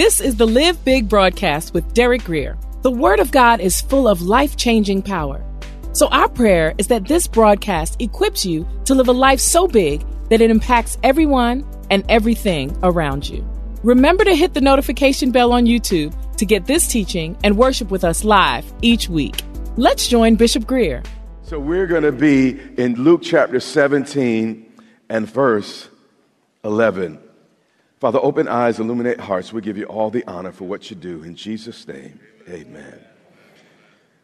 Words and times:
This 0.00 0.18
is 0.18 0.36
the 0.36 0.46
Live 0.46 0.82
Big 0.82 1.10
broadcast 1.10 1.74
with 1.74 1.92
Derek 1.92 2.24
Grier. 2.24 2.56
The 2.80 2.90
Word 2.90 3.20
of 3.20 3.30
God 3.30 3.60
is 3.60 3.82
full 3.82 4.08
of 4.08 4.22
life 4.22 4.56
changing 4.56 5.02
power. 5.02 5.44
So, 5.92 6.08
our 6.08 6.26
prayer 6.26 6.72
is 6.78 6.86
that 6.86 7.06
this 7.06 7.26
broadcast 7.26 8.00
equips 8.00 8.46
you 8.46 8.66
to 8.86 8.94
live 8.94 9.08
a 9.08 9.12
life 9.12 9.40
so 9.40 9.68
big 9.68 10.02
that 10.30 10.40
it 10.40 10.50
impacts 10.50 10.96
everyone 11.02 11.66
and 11.90 12.02
everything 12.08 12.74
around 12.82 13.28
you. 13.28 13.46
Remember 13.82 14.24
to 14.24 14.34
hit 14.34 14.54
the 14.54 14.62
notification 14.62 15.32
bell 15.32 15.52
on 15.52 15.66
YouTube 15.66 16.14
to 16.38 16.46
get 16.46 16.64
this 16.64 16.86
teaching 16.86 17.36
and 17.44 17.58
worship 17.58 17.90
with 17.90 18.02
us 18.02 18.24
live 18.24 18.64
each 18.80 19.10
week. 19.10 19.42
Let's 19.76 20.08
join 20.08 20.36
Bishop 20.36 20.66
Grier. 20.66 21.02
So 21.42 21.58
we're 21.60 21.86
going 21.86 22.04
to 22.04 22.12
be 22.12 22.58
in 22.78 22.94
Luke 22.94 23.20
chapter 23.22 23.60
17 23.60 24.64
and 25.10 25.28
verse 25.28 25.90
11. 26.64 27.18
Father, 28.00 28.18
open 28.22 28.48
eyes, 28.48 28.80
illuminate 28.80 29.20
hearts. 29.20 29.52
We 29.52 29.60
give 29.60 29.76
you 29.76 29.84
all 29.84 30.08
the 30.10 30.24
honor 30.26 30.52
for 30.52 30.64
what 30.64 30.88
you 30.88 30.96
do. 30.96 31.22
In 31.22 31.34
Jesus' 31.34 31.86
name, 31.86 32.18
amen. 32.48 32.98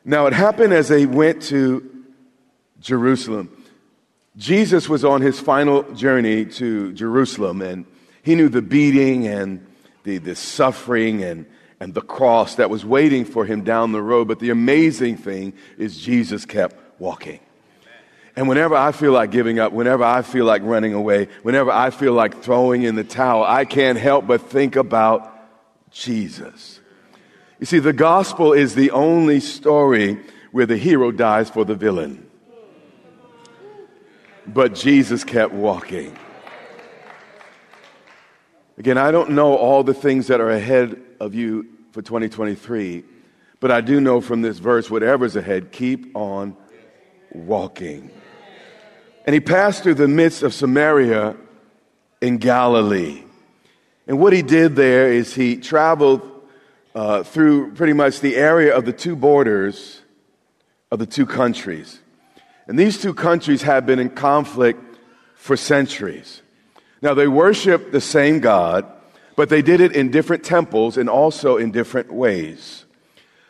Now, 0.02 0.26
it 0.26 0.32
happened 0.32 0.72
as 0.72 0.88
they 0.88 1.04
went 1.04 1.42
to 1.44 2.04
Jerusalem. 2.80 3.54
Jesus 4.38 4.88
was 4.88 5.04
on 5.04 5.20
his 5.20 5.38
final 5.38 5.82
journey 5.92 6.46
to 6.46 6.94
Jerusalem, 6.94 7.60
and 7.60 7.84
he 8.22 8.34
knew 8.34 8.48
the 8.48 8.62
beating 8.62 9.26
and 9.26 9.66
the, 10.04 10.18
the 10.18 10.34
suffering 10.34 11.22
and, 11.22 11.44
and 11.78 11.92
the 11.92 12.00
cross 12.00 12.54
that 12.54 12.70
was 12.70 12.82
waiting 12.82 13.26
for 13.26 13.44
him 13.44 13.62
down 13.62 13.92
the 13.92 14.02
road. 14.02 14.26
But 14.26 14.38
the 14.38 14.50
amazing 14.50 15.18
thing 15.18 15.52
is, 15.76 15.98
Jesus 15.98 16.46
kept 16.46 16.76
walking. 16.98 17.40
And 18.36 18.48
whenever 18.48 18.74
I 18.74 18.92
feel 18.92 19.12
like 19.12 19.30
giving 19.30 19.58
up, 19.58 19.72
whenever 19.72 20.04
I 20.04 20.20
feel 20.20 20.44
like 20.44 20.62
running 20.62 20.92
away, 20.92 21.28
whenever 21.42 21.70
I 21.70 21.88
feel 21.88 22.12
like 22.12 22.42
throwing 22.42 22.82
in 22.82 22.94
the 22.94 23.04
towel, 23.04 23.42
I 23.42 23.64
can't 23.64 23.98
help 23.98 24.26
but 24.26 24.42
think 24.42 24.76
about 24.76 25.32
Jesus. 25.90 26.80
You 27.58 27.64
see, 27.64 27.78
the 27.78 27.94
gospel 27.94 28.52
is 28.52 28.74
the 28.74 28.90
only 28.90 29.40
story 29.40 30.20
where 30.52 30.66
the 30.66 30.76
hero 30.76 31.10
dies 31.10 31.48
for 31.48 31.64
the 31.64 31.74
villain. 31.74 32.28
But 34.46 34.74
Jesus 34.74 35.24
kept 35.24 35.54
walking. 35.54 36.16
Again, 38.76 38.98
I 38.98 39.10
don't 39.10 39.30
know 39.30 39.56
all 39.56 39.82
the 39.82 39.94
things 39.94 40.26
that 40.26 40.42
are 40.42 40.50
ahead 40.50 41.00
of 41.18 41.34
you 41.34 41.66
for 41.92 42.02
2023, 42.02 43.02
but 43.58 43.70
I 43.70 43.80
do 43.80 43.98
know 43.98 44.20
from 44.20 44.42
this 44.42 44.58
verse, 44.58 44.90
whatever's 44.90 45.34
ahead, 45.34 45.72
keep 45.72 46.14
on 46.14 46.54
walking. 47.32 48.10
And 49.26 49.34
he 49.34 49.40
passed 49.40 49.82
through 49.82 49.94
the 49.94 50.08
midst 50.08 50.44
of 50.44 50.54
Samaria 50.54 51.36
in 52.20 52.38
Galilee. 52.38 53.22
And 54.06 54.20
what 54.20 54.32
he 54.32 54.42
did 54.42 54.76
there 54.76 55.12
is 55.12 55.34
he 55.34 55.56
traveled 55.56 56.22
uh, 56.94 57.24
through 57.24 57.74
pretty 57.74 57.92
much 57.92 58.20
the 58.20 58.36
area 58.36 58.74
of 58.74 58.84
the 58.84 58.92
two 58.92 59.16
borders 59.16 60.00
of 60.92 61.00
the 61.00 61.06
two 61.06 61.26
countries. 61.26 62.00
And 62.68 62.78
these 62.78 63.00
two 63.02 63.14
countries 63.14 63.62
have 63.62 63.84
been 63.84 63.98
in 63.98 64.10
conflict 64.10 64.80
for 65.34 65.56
centuries. 65.56 66.42
Now, 67.02 67.14
they 67.14 67.28
worship 67.28 67.92
the 67.92 68.00
same 68.00 68.40
God, 68.40 68.86
but 69.36 69.48
they 69.48 69.60
did 69.60 69.80
it 69.80 69.94
in 69.94 70.10
different 70.10 70.44
temples 70.44 70.96
and 70.96 71.08
also 71.08 71.56
in 71.56 71.70
different 71.72 72.12
ways. 72.12 72.84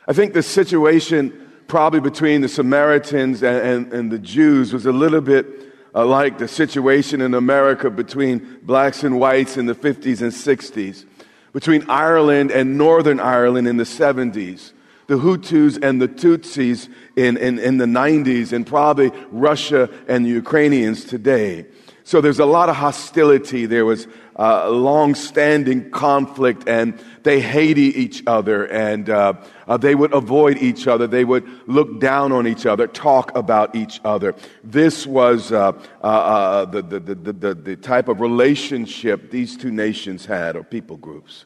I 0.09 0.13
think 0.13 0.33
the 0.33 0.43
situation 0.43 1.46
probably 1.69 2.01
between 2.01 2.41
the 2.41 2.49
Samaritans 2.49 3.43
and, 3.43 3.57
and, 3.57 3.93
and 3.93 4.13
the 4.13 4.19
Jews 4.19 4.73
was 4.73 4.87
a 4.87 4.93
little 4.93 5.21
bit 5.21 5.47
uh, 5.95 6.05
like 6.05 6.39
the 6.39 6.47
situation 6.47 7.21
in 7.21 7.35
America 7.35 7.91
between 7.91 8.59
blacks 8.63 9.03
and 9.03 9.19
whites 9.19 9.57
in 9.57 9.67
the 9.67 9.75
50s 9.75 10.21
and 10.21 10.33
60s, 10.33 11.07
between 11.53 11.89
Ireland 11.89 12.51
and 12.51 12.77
Northern 12.77 13.19
Ireland 13.19 13.67
in 13.67 13.79
the 13.79 13.85
70s, 13.85 14.73
the 15.07 15.15
Hutus 15.15 15.83
and 15.83 16.01
the 16.01 16.09
Tutsis 16.09 16.89
in, 17.17 17.37
in, 17.39 17.59
in 17.59 17.79
the 17.79 17.87
90s, 17.87 18.53
and 18.53 18.67
probably 18.67 19.11
Russia 19.31 19.89
and 20.07 20.27
the 20.27 20.31
Ukrainians 20.31 21.05
today. 21.05 21.67
So 22.07 22.21
there's 22.21 22.39
a 22.39 22.47
lot 22.47 22.69
of 22.69 22.77
hostility. 22.77 23.67
There 23.67 23.85
was 23.85 24.07
uh, 24.39 24.71
long-standing 24.71 25.91
conflict, 25.91 26.69
and 26.69 26.97
they 27.25 27.41
hated 27.41 27.97
each 27.97 28.23
other, 28.29 28.65
and 28.67 29.11
uh, 29.11 29.33
uh, 29.67 29.77
they 29.77 29.97
would 29.97 30.15
avoid 30.15 30.59
each 30.59 30.87
other. 30.87 31.09
They 31.09 31.25
would 31.25 31.45
look 31.67 31.99
down 31.99 32.31
on 32.31 32.47
each 32.47 32.65
other, 32.65 32.87
talk 32.87 33.37
about 33.37 33.75
each 33.75 34.01
other. 34.05 34.37
This 34.63 35.05
was 35.05 35.51
uh, 35.51 35.73
uh, 36.01 36.07
uh, 36.07 36.65
the, 36.67 36.83
the, 36.83 37.01
the, 37.01 37.33
the, 37.33 37.55
the 37.55 37.77
type 37.77 38.07
of 38.07 38.21
relationship 38.21 39.33
these 39.33 39.57
two 39.57 39.73
nations 39.73 40.27
had, 40.27 40.55
or 40.55 40.63
people 40.63 40.99
groups. 40.99 41.45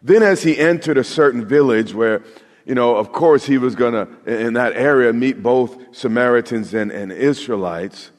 Then, 0.00 0.22
as 0.22 0.44
he 0.44 0.56
entered 0.56 0.96
a 0.96 1.02
certain 1.02 1.44
village 1.44 1.92
where 1.92 2.22
you 2.66 2.76
know, 2.76 2.94
of 2.94 3.10
course, 3.10 3.44
he 3.44 3.58
was 3.58 3.74
going 3.74 3.94
to, 3.94 4.44
in 4.44 4.52
that 4.52 4.74
area, 4.74 5.12
meet 5.12 5.42
both 5.42 5.76
Samaritans 5.90 6.72
and, 6.72 6.92
and 6.92 7.10
Israelites. 7.10 8.12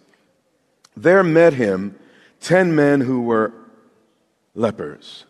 There 0.97 1.23
met 1.23 1.53
him 1.53 1.95
ten 2.39 2.75
men 2.75 3.01
who 3.01 3.21
were 3.21 3.53
lepers. 4.55 5.25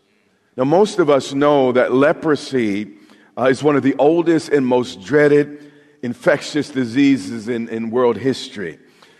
Now, 0.55 0.63
most 0.63 0.97
of 0.97 1.09
us 1.09 1.33
know 1.33 1.73
that 1.73 1.93
leprosy 1.93 2.93
uh, 3.37 3.43
is 3.45 3.61
one 3.61 3.75
of 3.75 3.83
the 3.83 3.95
oldest 3.99 4.49
and 4.49 4.65
most 4.65 5.01
dreaded 5.03 5.71
infectious 6.01 6.69
diseases 6.69 7.49
in, 7.49 7.69
in 7.69 7.91
world 7.91 8.17
history. 8.17 8.79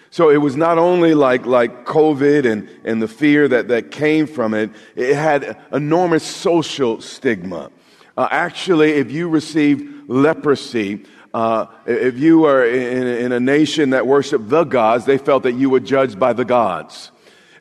So 0.10 0.30
it 0.30 0.38
was 0.38 0.56
not 0.56 0.78
only 0.78 1.14
like, 1.14 1.46
like 1.46 1.86
COVID 1.86 2.50
and, 2.50 2.70
and 2.86 3.02
the 3.02 3.08
fear 3.10 3.48
that, 3.50 3.68
that 3.68 3.92
came 3.92 4.26
from 4.26 4.54
it, 4.54 4.72
it 4.96 5.16
had 5.16 5.62
enormous 5.74 6.24
social 6.24 7.02
stigma. 7.02 7.72
Uh, 8.16 8.28
actually, 8.32 8.94
if 8.94 9.12
you 9.12 9.28
received 9.28 10.10
leprosy, 10.10 11.06
uh, 11.34 11.68
if 11.86 12.18
you 12.18 12.40
were 12.40 12.66
in, 12.66 13.08
in 13.08 13.32
a 13.32 13.40
nation 13.40 13.92
that 13.92 14.08
worshiped 14.08 14.50
the 14.50 14.64
gods, 14.64 15.06
they 15.06 15.18
felt 15.18 15.44
that 15.44 15.54
you 15.54 15.70
were 15.70 15.80
judged 15.80 16.20
by 16.20 16.34
the 16.34 16.46
gods. 16.46 17.12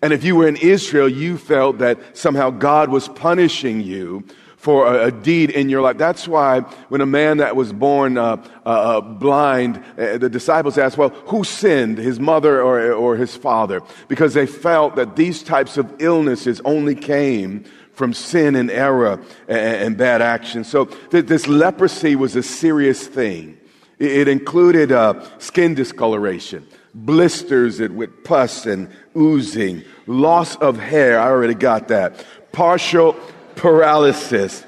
And 0.03 0.13
if 0.13 0.25
you 0.25 0.37
were 0.37 0.47
in 0.47 0.57
Israel, 0.57 1.09
you 1.09 1.39
felt 1.39 1.79
that 1.79 2.17
somehow 2.17 2.51
God 2.51 2.91
was 2.91 3.09
punishing 3.09 3.81
you 3.81 4.25
for 4.57 4.87
a, 4.87 5.07
a, 5.07 5.11
deed 5.13 5.51
in 5.51 5.69
your 5.69 5.81
life. 5.81 5.97
That's 5.97 6.27
why 6.27 6.61
when 6.89 7.01
a 7.01 7.07
man 7.07 7.37
that 7.39 7.55
was 7.55 7.73
born 7.73 8.19
uh, 8.19 8.43
uh, 8.65 8.69
uh 8.69 9.01
blind, 9.01 9.83
uh, 9.97 10.19
the 10.19 10.29
disciples 10.29 10.77
asked, 10.77 10.99
well, 10.99 11.11
who 11.11 11.45
sinned, 11.45 11.99
his 11.99 12.19
mother 12.19 12.61
or, 12.61 12.93
or 12.93 13.17
his 13.17 13.37
father? 13.37 13.81
Because 14.09 14.35
they 14.35 14.47
felt 14.47 14.97
that 14.97 15.15
these 15.15 15.43
types 15.43 15.77
of 15.77 15.95
illnesses 16.01 16.61
only 16.65 16.95
came 16.95 17.65
from 17.97 18.15
sin 18.15 18.55
and 18.55 18.71
error 18.71 19.21
and, 19.49 19.59
and 19.59 19.97
bad 19.97 20.23
action. 20.23 20.63
So 20.63 20.85
th- 20.85 21.27
this 21.27 21.49
leprosy 21.49 22.15
was 22.15 22.37
a 22.37 22.43
serious 22.43 23.05
thing. 23.05 23.59
It, 23.99 24.13
it 24.13 24.29
included 24.29 24.93
uh, 24.93 25.27
skin 25.39 25.75
discoloration 25.75 26.65
blisters 26.97 27.79
with 27.79 28.25
pus 28.25 28.65
and 28.65 28.89
oozing, 29.17 29.85
loss 30.07 30.57
of 30.57 30.79
hair, 30.79 31.21
I 31.21 31.27
already 31.27 31.55
got 31.55 31.89
that, 31.89 32.25
partial 32.53 33.15
paralysis, 33.55 34.65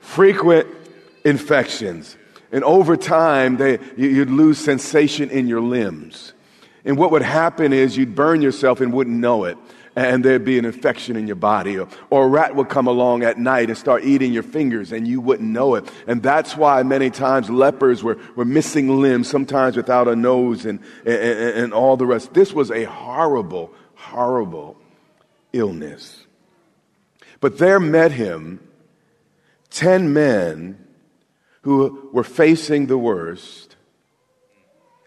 frequent 0.00 0.68
infections. 1.24 2.16
And 2.52 2.62
over 2.62 2.96
time, 2.96 3.56
they, 3.56 3.80
you'd 3.96 4.30
lose 4.30 4.58
sensation 4.58 5.28
in 5.30 5.48
your 5.48 5.60
limbs. 5.60 6.32
And 6.84 6.96
what 6.96 7.10
would 7.10 7.22
happen 7.22 7.72
is 7.72 7.96
you'd 7.96 8.14
burn 8.14 8.40
yourself 8.42 8.80
and 8.80 8.92
wouldn't 8.92 9.16
know 9.16 9.44
it. 9.44 9.58
And 9.96 10.24
there'd 10.24 10.44
be 10.44 10.58
an 10.58 10.66
infection 10.66 11.16
in 11.16 11.26
your 11.26 11.36
body. 11.36 11.78
Or, 11.78 11.88
or 12.10 12.26
a 12.26 12.28
rat 12.28 12.54
would 12.54 12.68
come 12.68 12.86
along 12.86 13.22
at 13.22 13.38
night 13.38 13.70
and 13.70 13.78
start 13.78 14.04
eating 14.04 14.32
your 14.32 14.42
fingers 14.42 14.92
and 14.92 15.08
you 15.08 15.20
wouldn't 15.22 15.48
know 15.48 15.74
it. 15.74 15.90
And 16.06 16.22
that's 16.22 16.56
why 16.56 16.82
many 16.82 17.08
times 17.08 17.48
lepers 17.48 18.04
were, 18.04 18.18
were 18.36 18.44
missing 18.44 19.00
limbs, 19.00 19.28
sometimes 19.28 19.74
without 19.74 20.06
a 20.06 20.14
nose 20.14 20.66
and, 20.66 20.80
and, 21.06 21.16
and 21.16 21.72
all 21.72 21.96
the 21.96 22.06
rest. 22.06 22.34
This 22.34 22.52
was 22.52 22.70
a 22.70 22.84
horrible, 22.84 23.72
horrible 23.94 24.76
illness. 25.54 26.26
But 27.40 27.58
there 27.58 27.80
met 27.80 28.12
him 28.12 28.60
10 29.70 30.12
men 30.12 30.86
who 31.62 32.10
were 32.12 32.24
facing 32.24 32.86
the 32.86 32.98
worst, 32.98 33.76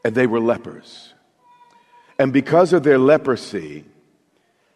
and 0.04 0.14
they 0.14 0.28
were 0.28 0.40
lepers. 0.40 1.14
And 2.18 2.34
because 2.34 2.74
of 2.74 2.84
their 2.84 2.98
leprosy, 2.98 3.86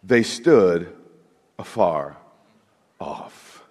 they 0.04 0.24
stood 0.24 0.94
afar 1.58 2.18
off. 3.00 3.64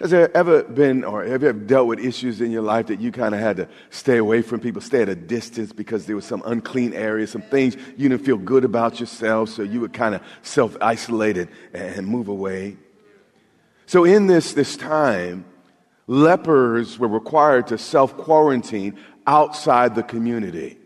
Has 0.00 0.10
there 0.10 0.36
ever 0.36 0.64
been, 0.64 1.04
or 1.04 1.24
have 1.24 1.42
you 1.42 1.48
ever 1.48 1.58
dealt 1.60 1.86
with 1.86 2.00
issues 2.00 2.40
in 2.40 2.50
your 2.50 2.62
life 2.62 2.88
that 2.88 3.00
you 3.00 3.12
kind 3.12 3.36
of 3.36 3.40
had 3.40 3.58
to 3.58 3.68
stay 3.90 4.16
away 4.16 4.42
from 4.42 4.58
people, 4.58 4.82
stay 4.82 5.02
at 5.02 5.08
a 5.08 5.14
distance 5.14 5.72
because 5.72 6.06
there 6.06 6.16
was 6.16 6.24
some 6.24 6.42
unclean 6.44 6.92
area, 6.92 7.24
some 7.24 7.42
things 7.42 7.76
you 7.96 8.08
didn't 8.08 8.24
feel 8.24 8.36
good 8.36 8.64
about 8.64 8.98
yourself, 8.98 9.50
so 9.50 9.62
you 9.62 9.80
would 9.80 9.92
kind 9.92 10.16
of 10.16 10.22
self 10.42 10.76
isolate 10.80 11.48
and 11.72 12.06
move 12.08 12.26
away? 12.26 12.76
So, 13.86 14.04
in 14.04 14.26
this, 14.26 14.54
this 14.54 14.76
time, 14.76 15.44
lepers 16.08 16.98
were 16.98 17.06
required 17.06 17.68
to 17.68 17.78
self 17.78 18.16
quarantine 18.16 18.98
outside 19.24 19.94
the 19.94 20.02
community. 20.02 20.78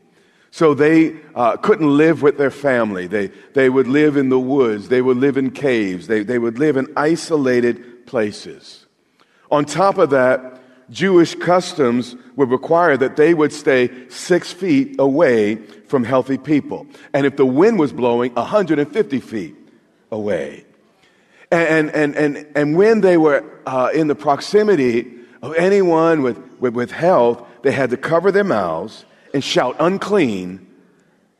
So 0.50 0.74
they 0.74 1.16
uh, 1.34 1.56
couldn't 1.58 1.96
live 1.96 2.22
with 2.22 2.38
their 2.38 2.50
family. 2.50 3.06
They, 3.06 3.28
they 3.54 3.68
would 3.68 3.86
live 3.86 4.16
in 4.16 4.30
the 4.30 4.38
woods. 4.38 4.88
They 4.88 5.02
would 5.02 5.18
live 5.18 5.36
in 5.36 5.50
caves. 5.50 6.06
They, 6.06 6.22
they 6.22 6.38
would 6.38 6.58
live 6.58 6.76
in 6.76 6.92
isolated 6.96 8.06
places. 8.06 8.86
On 9.50 9.64
top 9.64 9.98
of 9.98 10.10
that, 10.10 10.60
Jewish 10.90 11.34
customs 11.34 12.14
would 12.36 12.50
require 12.50 12.96
that 12.96 13.16
they 13.16 13.34
would 13.34 13.52
stay 13.52 14.08
six 14.08 14.52
feet 14.52 14.96
away 14.98 15.56
from 15.88 16.04
healthy 16.04 16.38
people. 16.38 16.86
And 17.12 17.26
if 17.26 17.36
the 17.36 17.46
wind 17.46 17.78
was 17.78 17.92
blowing, 17.92 18.32
150 18.34 19.20
feet 19.20 19.56
away. 20.10 20.64
And, 21.50 21.90
and, 21.90 22.14
and, 22.14 22.46
and 22.56 22.76
when 22.76 23.00
they 23.00 23.16
were 23.16 23.44
uh, 23.66 23.90
in 23.94 24.08
the 24.08 24.14
proximity 24.14 25.12
of 25.42 25.54
anyone 25.54 26.22
with, 26.22 26.38
with, 26.60 26.74
with 26.74 26.90
health, 26.90 27.46
they 27.62 27.72
had 27.72 27.90
to 27.90 27.96
cover 27.96 28.32
their 28.32 28.44
mouths 28.44 29.04
and 29.34 29.42
shout, 29.42 29.76
unclean, 29.78 30.66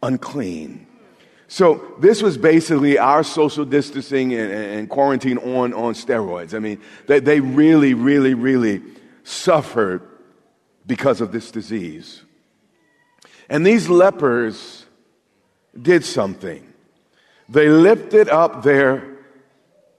unclean. 0.02 0.86
So 1.48 1.94
this 2.00 2.22
was 2.22 2.36
basically 2.36 2.98
our 2.98 3.22
social 3.22 3.64
distancing 3.64 4.34
and, 4.34 4.52
and 4.52 4.90
quarantine 4.90 5.38
on, 5.38 5.72
on 5.74 5.94
steroids. 5.94 6.54
I 6.54 6.58
mean, 6.58 6.80
they, 7.06 7.20
they 7.20 7.40
really, 7.40 7.94
really, 7.94 8.34
really 8.34 8.82
suffered 9.22 10.02
because 10.86 11.20
of 11.20 11.32
this 11.32 11.50
disease. 11.50 12.22
And 13.48 13.64
these 13.64 13.88
lepers 13.88 14.86
did 15.80 16.04
something. 16.04 16.72
They 17.48 17.68
lifted 17.68 18.28
up 18.28 18.62
their 18.64 19.18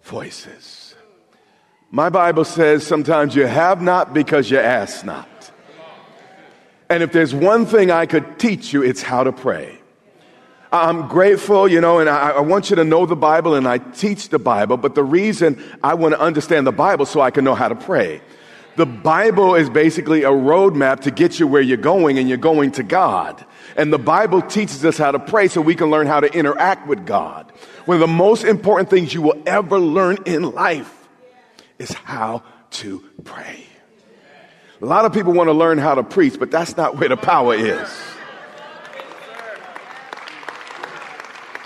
voices. 0.04 0.96
My 1.92 2.10
Bible 2.10 2.44
says 2.44 2.86
sometimes 2.86 3.36
you 3.36 3.46
have 3.46 3.82
not 3.82 4.14
because 4.14 4.52
you 4.52 4.60
ask 4.60 5.06
not. 5.06 5.37
And 6.90 7.04
if 7.04 7.12
there's 7.12 7.36
one 7.36 7.66
thing 7.66 7.92
I 7.92 8.06
could 8.06 8.40
teach 8.40 8.72
you, 8.72 8.84
it's 8.84 9.02
how 9.02 9.24
to 9.24 9.32
pray. 9.32 9.80
I'm 10.72 11.08
grateful, 11.08 11.68
you 11.68 11.80
know, 11.80 12.00
and 12.00 12.10
I, 12.10 12.32
I, 12.32 12.40
want 12.42 12.70
you 12.70 12.76
to 12.76 12.84
know 12.84 13.06
the 13.06 13.16
Bible 13.16 13.56
and 13.56 13.66
I 13.68 13.78
teach 13.78 14.30
the 14.30 14.40
Bible, 14.40 14.76
but 14.76 14.96
the 14.96 15.04
reason 15.04 15.64
I 15.82 15.94
want 15.94 16.14
to 16.14 16.20
understand 16.20 16.68
the 16.68 16.74
Bible 16.74 17.06
so 17.06 17.22
I 17.22 17.32
can 17.32 17.46
know 17.46 17.56
how 17.56 17.70
to 17.70 17.76
pray. 17.76 18.22
The 18.76 18.86
Bible 18.86 19.56
is 19.56 19.70
basically 19.70 20.24
a 20.24 20.30
roadmap 20.30 21.00
to 21.02 21.12
get 21.12 21.40
you 21.40 21.48
where 21.48 21.62
you're 21.62 21.78
going 21.78 22.20
and 22.20 22.28
you're 22.28 22.38
going 22.38 22.72
to 22.74 22.84
God. 22.84 23.44
And 23.78 23.94
the 23.94 23.98
Bible 23.98 24.42
teaches 24.42 24.84
us 24.84 24.98
how 24.98 25.12
to 25.12 25.20
pray 25.20 25.48
so 25.48 25.62
we 25.62 25.74
can 25.74 25.90
learn 25.90 26.06
how 26.06 26.20
to 26.20 26.32
interact 26.32 26.86
with 26.86 27.06
God. 27.06 27.52
One 27.86 27.96
of 27.96 28.02
the 28.02 28.08
most 28.08 28.44
important 28.44 28.90
things 28.90 29.14
you 29.14 29.22
will 29.22 29.42
ever 29.46 29.80
learn 29.80 30.18
in 30.26 30.52
life 30.52 31.08
is 31.80 31.94
how 31.94 32.44
to 32.72 33.04
pray. 33.24 33.64
A 34.82 34.86
lot 34.86 35.06
of 35.06 35.14
people 35.14 35.34
want 35.34 35.48
to 35.48 35.54
learn 35.54 35.80
how 35.80 35.96
to 35.96 36.04
preach, 36.04 36.38
but 36.40 36.52
that's 36.52 36.78
not 36.78 36.98
where 36.98 37.10
the 37.10 37.18
power 37.18 37.56
is. 37.56 37.90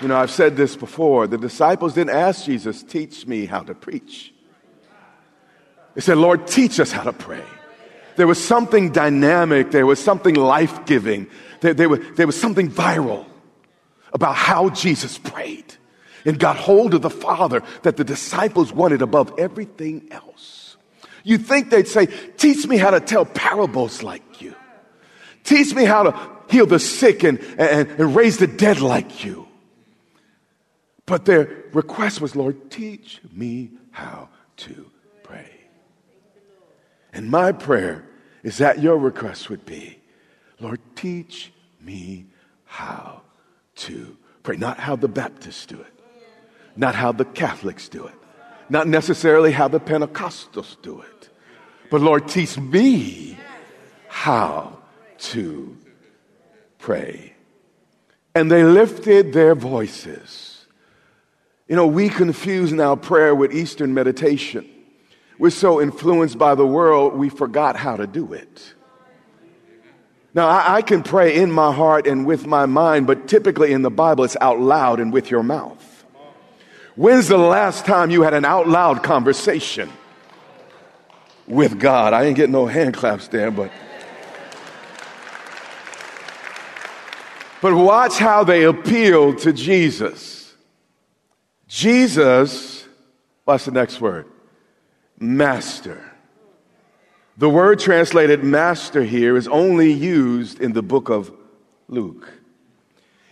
You 0.02 0.08
know, 0.08 0.18
I've 0.18 0.31
said 0.31 0.56
this 0.56 0.75
before. 0.75 1.28
The 1.28 1.38
disciples 1.38 1.94
didn't 1.94 2.16
ask 2.16 2.46
Jesus, 2.46 2.81
teach 2.84 3.28
me 3.28 3.46
how 3.46 3.62
to 3.62 3.75
preach. 3.75 4.34
They 5.94 6.02
said, 6.02 6.18
Lord, 6.18 6.48
teach 6.48 6.80
us 6.80 6.92
how 6.92 7.04
to 7.04 7.13
pray. 7.13 7.44
There 8.16 8.28
was 8.28 8.44
something 8.44 8.92
dynamic, 8.92 9.72
there 9.72 9.86
was 9.86 10.00
something 10.02 10.36
life 10.36 10.86
giving, 10.86 11.28
there, 11.60 11.74
there, 11.74 11.90
was, 11.90 12.00
there 12.16 12.28
was 12.28 12.40
something 12.40 12.69
viral 12.69 13.25
about 14.13 14.36
how 14.36 14.69
Jesus 14.69 15.18
prayed 15.18 15.75
and 16.25 16.40
got 16.40 16.56
hold 16.56 16.94
of 16.94 17.02
the 17.02 17.10
Father 17.10 17.62
that 17.84 17.98
the 17.98 18.04
disciples 18.04 18.72
wanted 18.72 19.02
above 19.02 19.34
everything 19.38 20.08
else. 20.12 20.61
You 21.23 21.38
think 21.38 21.69
they'd 21.69 21.88
say, 21.88 22.07
Teach 22.38 22.68
me 22.68 22.77
how 22.77 22.91
to 22.91 23.00
tell 23.00 23.25
parables 23.25 24.03
like 24.03 24.41
you. 24.41 24.56
Teach 25.44 25.73
me 25.73 25.85
how 25.85 26.03
to 26.03 26.29
heal 26.50 26.65
the 26.65 26.79
sick 26.79 27.23
and, 27.23 27.39
and, 27.57 27.89
and 27.89 28.15
raise 28.15 28.38
the 28.38 28.47
dead 28.47 28.79
like 28.81 29.23
you. 29.23 29.47
But 31.06 31.25
their 31.25 31.65
request 31.73 32.21
was, 32.21 32.35
Lord, 32.35 32.69
teach 32.71 33.19
me 33.33 33.71
how 33.91 34.29
to 34.57 34.89
pray. 35.23 35.50
And 37.12 37.29
my 37.29 37.51
prayer 37.51 38.06
is 38.44 38.57
that 38.59 38.79
your 38.79 38.97
request 38.97 39.50
would 39.50 39.65
be, 39.65 40.00
Lord, 40.59 40.79
teach 40.95 41.51
me 41.81 42.27
how 42.65 43.24
to 43.75 44.17
pray. 44.44 44.57
Not 44.57 44.79
how 44.79 44.95
the 44.95 45.07
Baptists 45.07 45.65
do 45.65 45.79
it, 45.79 45.94
not 46.75 46.95
how 46.95 47.12
the 47.12 47.25
Catholics 47.25 47.89
do 47.89 48.06
it, 48.06 48.15
not 48.71 48.88
necessarily 48.88 49.51
how 49.51 49.68
the 49.68 49.81
Pentecostals 49.81 50.81
do 50.81 51.01
it. 51.01 51.29
But 51.89 52.00
Lord, 52.00 52.29
teach 52.29 52.57
me 52.57 53.38
how 54.07 54.79
to 55.19 55.77
pray. 56.79 57.33
And 58.33 58.50
they 58.50 58.63
lifted 58.63 59.33
their 59.33 59.56
voices. 59.56 60.65
You 61.68 61.75
know, 61.75 61.85
we 61.85 62.07
confuse 62.07 62.71
now 62.71 62.95
prayer 62.95 63.36
with 63.36 63.53
Eastern 63.53 63.93
meditation. 63.93 64.69
We're 65.38 65.50
so 65.50 65.81
influenced 65.81 66.38
by 66.38 66.55
the 66.55 66.65
world, 66.65 67.15
we 67.15 67.27
forgot 67.27 67.75
how 67.75 67.98
to 67.98 68.07
do 68.07 68.31
it. 68.31 68.74
Now, 70.34 70.48
I, 70.48 70.75
I, 70.75 70.81
can 70.81 71.03
pray 71.03 71.36
in 71.36 71.51
my 71.51 71.74
heart 71.74 72.07
and 72.07 72.25
with 72.25 72.48
my 72.48 72.65
mind, 72.65 73.05
but 73.05 73.27
typically 73.27 73.74
in 73.74 73.81
the 73.81 73.91
Bible, 73.91 74.24
it's 74.24 74.38
out 74.39 74.62
loud 74.62 75.01
and 75.01 75.12
with 75.12 75.29
your 75.29 75.43
mouth. 75.43 75.90
When's 77.01 77.27
the 77.27 77.36
last 77.36 77.88
time 77.88 78.12
you 78.12 78.22
had 78.22 78.36
an 78.36 78.46
out 78.46 78.67
loud 78.67 79.01
conversation 79.01 79.91
with 81.48 81.79
God? 81.79 82.13
I 82.13 82.25
ain't 82.25 82.36
getting 82.36 82.51
no 82.51 82.67
hand 82.67 82.93
claps 82.93 83.27
there, 83.27 83.50
but. 83.50 83.72
But 87.60 87.74
watch 87.74 88.20
how 88.20 88.43
they 88.43 88.65
appeal 88.65 89.34
to 89.38 89.51
Jesus. 89.51 90.53
Jesus, 91.67 92.88
what's 93.46 93.65
the 93.65 93.72
next 93.72 94.00
word? 94.00 94.27
Master. 95.17 96.03
The 97.36 97.50
word 97.50 97.79
translated 97.79 98.43
master 98.43 99.01
here 99.03 99.38
is 99.38 99.48
only 99.48 99.91
used 99.91 100.62
in 100.62 100.74
the 100.74 100.84
book 100.84 101.10
of 101.10 101.31
Luke. 101.88 102.31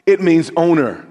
It 0.08 0.22
means 0.22 0.50
owner. 0.58 1.06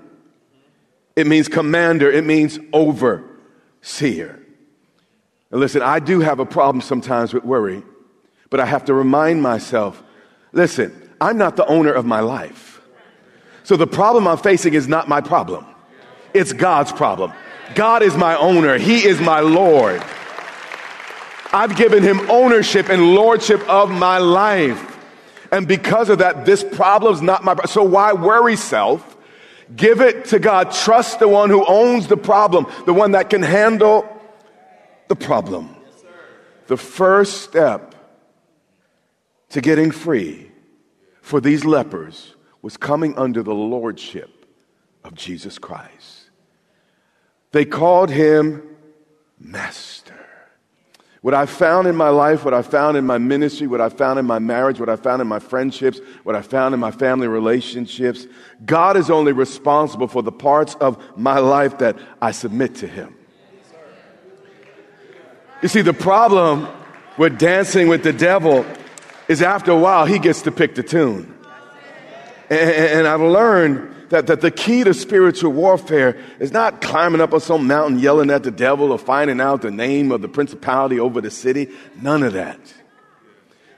It 1.19 1.27
means 1.27 1.49
commander. 1.49 2.09
It 2.09 2.25
means 2.25 2.61
overseer. 2.73 4.41
And 5.51 5.61
listen, 5.61 5.83
I 5.83 5.99
do 5.99 6.21
have 6.21 6.39
a 6.39 6.47
problem 6.47 6.81
sometimes 6.81 7.35
with 7.35 7.43
worry, 7.45 7.83
but 8.51 8.61
I 8.61 8.67
have 8.67 8.85
to 8.85 8.95
remind 8.95 9.43
myself 9.43 10.01
listen, 10.53 11.11
I'm 11.21 11.37
not 11.37 11.57
the 11.57 11.67
owner 11.67 11.93
of 11.93 12.07
my 12.07 12.21
life. 12.21 12.81
So 13.65 13.77
the 13.77 13.87
problem 13.89 14.29
I'm 14.29 14.39
facing 14.39 14.75
is 14.75 14.87
not 14.87 15.09
my 15.09 15.21
problem, 15.21 15.67
it's 16.35 16.53
God's 16.53 16.93
problem. 16.93 17.33
God 17.75 18.05
is 18.05 18.17
my 18.17 18.37
owner, 18.37 18.79
He 18.79 19.05
is 19.05 19.21
my 19.21 19.41
Lord. 19.41 20.01
I've 21.53 21.75
given 21.75 22.05
Him 22.05 22.31
ownership 22.31 22.91
and 22.91 23.17
lordship 23.17 23.69
of 23.69 23.91
my 23.91 24.19
life. 24.19 24.85
And 25.51 25.67
because 25.67 26.11
of 26.11 26.19
that, 26.19 26.45
this 26.45 26.63
problem's 26.63 27.23
not 27.23 27.43
my 27.43 27.57
So 27.67 27.83
why 27.83 28.13
worry 28.13 28.55
self? 28.55 29.17
Give 29.75 30.01
it 30.01 30.27
to 30.27 30.39
God. 30.39 30.73
Trust 30.73 31.19
the 31.19 31.29
one 31.29 31.51
who 31.51 31.65
owns 31.67 32.07
the 32.07 32.17
problem, 32.17 32.67
the 32.87 32.95
one 32.95 33.13
that 33.13 33.31
can 33.31 33.43
handle 33.43 34.09
the 35.09 35.17
problem. 35.17 35.77
The 36.67 36.77
first 36.77 37.43
step 37.43 37.95
to 39.51 39.61
getting 39.61 39.91
free 39.91 40.51
for 41.23 41.41
these 41.41 41.65
lepers 41.65 42.35
was 42.63 42.77
coming 42.77 43.17
under 43.17 43.43
the 43.43 43.55
lordship 43.55 44.47
of 45.05 45.15
Jesus 45.15 45.59
Christ. 45.59 46.31
They 47.53 47.65
called 47.65 48.11
him 48.11 48.63
Master. 49.39 49.98
What 51.21 51.35
I 51.35 51.47
found 51.47 51.89
in 51.89 51.97
my 51.97 52.11
life, 52.11 52.45
what 52.45 52.55
I 52.55 52.63
found 52.63 52.97
in 52.97 53.05
my 53.05 53.19
ministry, 53.19 53.67
what 53.67 53.81
I 53.81 53.89
found 53.89 54.21
in 54.21 54.25
my 54.25 54.39
marriage, 54.39 54.79
what 54.79 54.89
I 54.89 54.95
found 54.95 55.21
in 55.21 55.27
my 55.27 55.41
friendships, 55.41 56.01
what 56.23 56.37
I 56.37 56.43
found 56.43 56.75
in 56.75 56.81
my 56.81 56.93
family 56.93 57.27
relationships, 57.27 58.27
God 58.65 58.97
is 58.97 59.11
only 59.11 59.33
responsible 59.33 60.07
for 60.07 60.23
the 60.23 60.31
parts 60.31 60.77
of 60.77 61.03
my 61.17 61.39
life 61.39 61.79
that 61.79 61.99
I 62.23 62.31
submit 62.31 62.77
to 62.77 62.87
Him. 62.87 63.17
You 65.61 65.69
see, 65.69 65.83
the 65.83 65.93
problem 65.93 66.69
with 67.17 67.37
dancing 67.37 67.89
with 67.89 68.05
the 68.05 68.13
devil 68.13 68.65
is 69.27 69.43
after 69.43 69.73
a 69.73 69.79
while, 69.79 70.07
he 70.07 70.21
gets 70.21 70.43
to 70.43 70.53
pick 70.53 70.77
the 70.77 70.85
tune. 70.85 71.35
And, 72.49 72.71
and 72.71 73.07
I've 73.09 73.21
learned 73.21 73.95
that, 74.11 74.27
that 74.27 74.41
the 74.41 74.51
key 74.51 74.85
to 74.85 74.95
spiritual 74.95 75.53
warfare 75.53 76.17
is 76.39 76.53
not 76.53 76.81
climbing 76.81 77.21
up 77.21 77.35
on 77.35 77.41
some 77.41 77.67
mountain 77.67 77.99
yelling 77.99 78.31
at 78.31 78.43
the 78.43 78.51
devil 78.51 78.93
or 78.93 78.99
finding 78.99 79.41
out 79.41 79.63
the 79.63 79.71
name 79.71 80.13
of 80.13 80.23
the 80.23 80.29
principality 80.29 80.99
over 80.99 81.21
the 81.21 81.31
city. 81.31 81.69
None 82.01 82.23
of 82.23 82.33
that. 82.33 82.59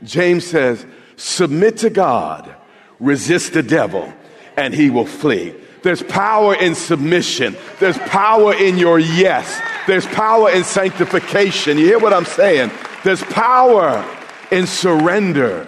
James 0.02 0.46
says, 0.46 0.86
submit 1.16 1.78
to 1.78 1.90
God, 1.90 2.54
resist 2.98 3.52
the 3.52 3.62
devil, 3.62 4.12
and 4.56 4.72
he 4.72 4.90
will 4.90 5.06
flee. 5.06 5.54
There's 5.82 6.02
power 6.02 6.54
in 6.54 6.74
submission. 6.74 7.56
There's 7.78 7.98
power 7.98 8.54
in 8.54 8.78
your 8.78 8.98
yes. 8.98 9.60
There's 9.86 10.06
power 10.06 10.50
in 10.50 10.62
sanctification. 10.62 11.78
You 11.78 11.86
hear 11.86 11.98
what 11.98 12.12
I'm 12.12 12.26
saying? 12.26 12.70
There's 13.02 13.22
power 13.24 14.04
in 14.50 14.66
surrender. 14.66 15.66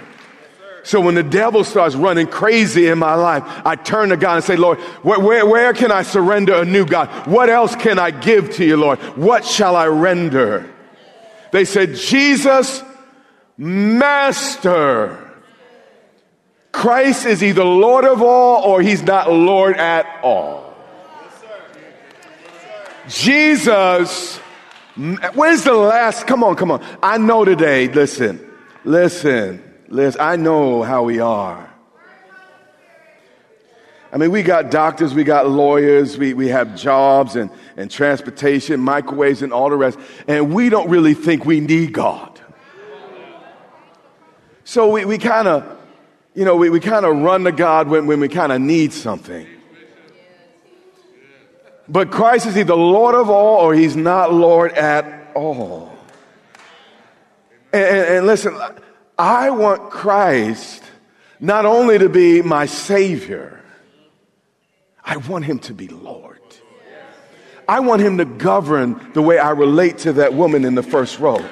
So 0.85 1.01
when 1.01 1.15
the 1.15 1.23
devil 1.23 1.63
starts 1.63 1.95
running 1.95 2.27
crazy 2.27 2.89
in 2.89 2.99
my 2.99 3.15
life, 3.15 3.45
I 3.65 3.77
turn 3.77 4.09
to 4.09 4.17
God 4.17 4.37
and 4.37 4.45
say, 4.45 4.57
Lord, 4.57 4.79
where, 5.03 5.21
where, 5.21 5.47
where, 5.47 5.73
can 5.73 5.93
I 5.93 6.03
surrender 6.03 6.55
a 6.55 6.65
new 6.65 6.85
God? 6.85 7.09
What 7.27 7.49
else 7.49 7.77
can 7.77 7.99
I 7.99 8.11
give 8.11 8.55
to 8.55 8.65
you, 8.65 8.77
Lord? 8.77 8.99
What 9.17 9.45
shall 9.45 9.77
I 9.77 9.87
render? 9.87 10.69
They 11.53 11.65
said, 11.65 11.95
Jesus, 11.95 12.83
Master. 13.57 15.31
Christ 16.73 17.27
is 17.27 17.45
either 17.45 17.65
Lord 17.65 18.05
of 18.05 18.23
all 18.23 18.65
or 18.65 18.81
he's 18.81 19.03
not 19.03 19.31
Lord 19.31 19.77
at 19.77 20.07
all. 20.25 20.75
Jesus, 23.09 24.39
when's 25.35 25.65
the 25.65 25.75
last? 25.75 26.27
Come 26.27 26.43
on, 26.43 26.57
come 26.57 26.71
on. 26.71 26.85
I 27.03 27.19
know 27.19 27.45
today, 27.45 27.89
listen, 27.89 28.41
listen. 28.85 29.72
Liz, 29.93 30.17
I 30.19 30.37
know 30.37 30.83
how 30.83 31.03
we 31.03 31.21
are. 31.21 31.69
I 34.11 34.17
mean, 34.17 34.31
we 34.31 34.43
got 34.43 34.71
doctors, 34.71 35.13
we 35.13 35.23
got 35.23 35.47
lawyers, 35.49 36.17
we, 36.17 36.33
we 36.33 36.49
have 36.49 36.75
jobs 36.77 37.37
and, 37.37 37.51
and 37.77 37.91
transportation, 37.91 38.81
microwaves, 38.81 39.43
and 39.43 39.53
all 39.53 39.69
the 39.69 39.77
rest, 39.77 39.99
and 40.27 40.55
we 40.55 40.71
don't 40.71 40.89
really 40.89 41.13
think 41.13 41.45
we 41.45 41.61
need 41.61 41.93
God. 41.93 42.41
So 44.65 44.89
we, 44.91 45.05
we 45.05 45.19
kind 45.19 45.47
of, 45.47 45.79
you 46.35 46.47
know, 46.47 46.57
we, 46.57 46.71
we 46.71 46.81
kind 46.81 47.05
of 47.05 47.19
run 47.19 47.45
to 47.45 47.53
God 47.53 47.89
when, 47.89 48.07
when 48.07 48.19
we 48.19 48.29
kind 48.29 48.51
of 48.51 48.63
need 48.63 48.95
something. 48.95 49.47
But 51.87 52.11
Christ 52.11 52.47
is 52.47 52.57
either 52.57 52.75
Lord 52.75 53.15
of 53.15 53.29
all 53.29 53.59
or 53.59 53.75
he's 53.75 53.95
not 53.95 54.33
Lord 54.33 54.73
at 54.73 55.33
all. 55.35 55.93
And, 57.75 57.85
and, 57.85 58.09
and 58.09 58.27
listen, 58.27 58.59
I 59.19 59.51
want 59.51 59.91
Christ 59.91 60.83
not 61.41 61.67
only 61.67 61.99
to 61.99 62.09
be 62.09 62.41
my 62.43 62.67
Savior, 62.67 63.61
I 65.05 65.17
want 65.17 65.45
Him 65.45 65.59
to 65.61 65.75
be 65.75 65.89
Lord. 65.89 66.39
I 67.69 67.81
want 67.81 68.03
Him 68.03 68.19
to 68.19 68.25
govern 68.25 69.13
the 69.13 69.23
way 69.23 69.39
I 69.39 69.51
relate 69.51 69.99
to 69.99 70.13
that 70.15 70.35
woman 70.35 70.65
in 70.65 70.75
the 70.75 70.83
first 70.83 71.19
row. 71.19 71.45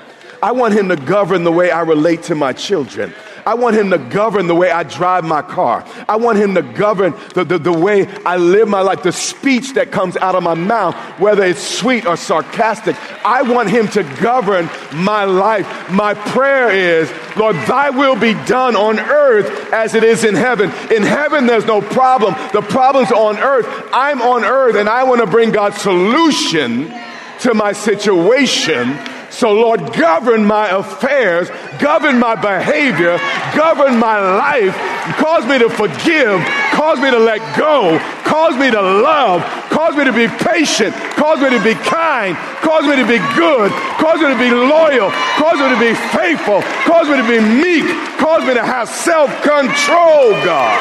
I 0.43 0.52
want 0.52 0.75
Him 0.75 0.88
to 0.88 0.97
govern 0.97 1.45
the 1.45 1.52
way 1.52 1.71
I 1.71 1.83
relate 1.83 2.25
to 2.25 2.35
my 2.35 2.52
children. 2.52 3.12
I 3.47 3.54
want 3.54 3.76
him 3.76 3.90
to 3.90 3.99
govern 3.99 4.47
the 4.47 4.54
way 4.54 4.70
I 4.70 4.82
drive 4.82 5.25
my 5.25 5.42
car. 5.42 5.85
I 6.09 6.16
want 6.16 6.38
him 6.38 6.54
to 6.54 6.62
govern 6.62 7.14
the, 7.35 7.44
the, 7.44 7.59
the, 7.59 7.73
way 7.73 8.06
I 8.26 8.37
live 8.37 8.68
my 8.68 8.80
life, 8.80 9.02
the 9.02 9.12
speech 9.12 9.75
that 9.75 9.90
comes 9.90 10.16
out 10.16 10.35
of 10.35 10.42
my 10.42 10.54
mouth, 10.54 10.94
whether 11.18 11.44
it's 11.44 11.62
sweet 11.62 12.06
or 12.06 12.16
sarcastic. 12.16 12.97
I 13.25 13.42
want 13.42 13.70
him 13.70 13.88
to 13.88 14.02
govern 14.20 14.68
my 14.92 15.25
life. 15.25 15.90
My 15.90 16.14
prayer 16.14 16.70
is, 16.70 17.11
Lord, 17.37 17.56
thy 17.56 17.90
will 17.90 18.16
be 18.16 18.35
done 18.47 18.76
on 18.76 18.99
earth 18.99 19.73
as 19.73 19.94
it 19.94 20.04
is 20.04 20.25
in 20.25 20.35
heaven. 20.35 20.70
In 20.92 21.02
heaven, 21.02 21.47
there's 21.47 21.66
no 21.66 21.80
problem. 21.80 22.35
The 22.52 22.62
problem's 22.62 23.12
on 23.12 23.38
earth. 23.38 23.66
I'm 23.92 24.20
on 24.23 24.44
earth 24.44 24.76
and 24.76 24.88
I 24.88 25.04
want 25.04 25.20
to 25.20 25.26
bring 25.26 25.50
God's 25.50 25.80
solution 25.80 26.92
to 27.40 27.54
my 27.54 27.73
situation 27.73 28.99
so, 29.31 29.53
Lord, 29.53 29.93
govern 29.95 30.45
my 30.45 30.69
affairs, 30.71 31.49
govern 31.79 32.19
my 32.19 32.35
behavior, 32.35 33.17
govern 33.55 33.97
my 33.97 34.19
life, 34.19 34.75
cause 35.17 35.47
me 35.47 35.59
to 35.59 35.71
forgive, 35.71 36.41
cause 36.73 36.99
me 36.99 37.11
to 37.11 37.19
let 37.19 37.39
go, 37.57 37.99
cause 38.25 38.57
me 38.57 38.71
to 38.73 38.83
love, 38.83 39.43
cause 39.71 39.95
me 39.95 40.05
to 40.05 40.13
be 40.13 40.27
patient, 40.27 40.93
cause 41.15 41.41
me 41.41 41.49
to 41.51 41.63
be 41.63 41.75
kind, 41.75 42.37
cause 42.59 42.85
me 42.85 42.97
to 42.97 43.07
be 43.07 43.19
good, 43.39 43.71
cause 44.03 44.21
me 44.21 44.29
to 44.29 44.39
be 44.39 44.51
loyal, 44.51 45.11
cause 45.39 45.59
me 45.59 45.69
to 45.71 45.79
be 45.79 45.95
faithful, 46.11 46.61
cause 46.85 47.09
me 47.09 47.17
to 47.17 47.29
be 47.29 47.39
meek, 47.41 47.87
cause 48.19 48.45
me 48.45 48.55
to 48.55 48.65
have 48.65 48.89
self 48.89 49.31
control, 49.43 50.33
God. 50.43 50.75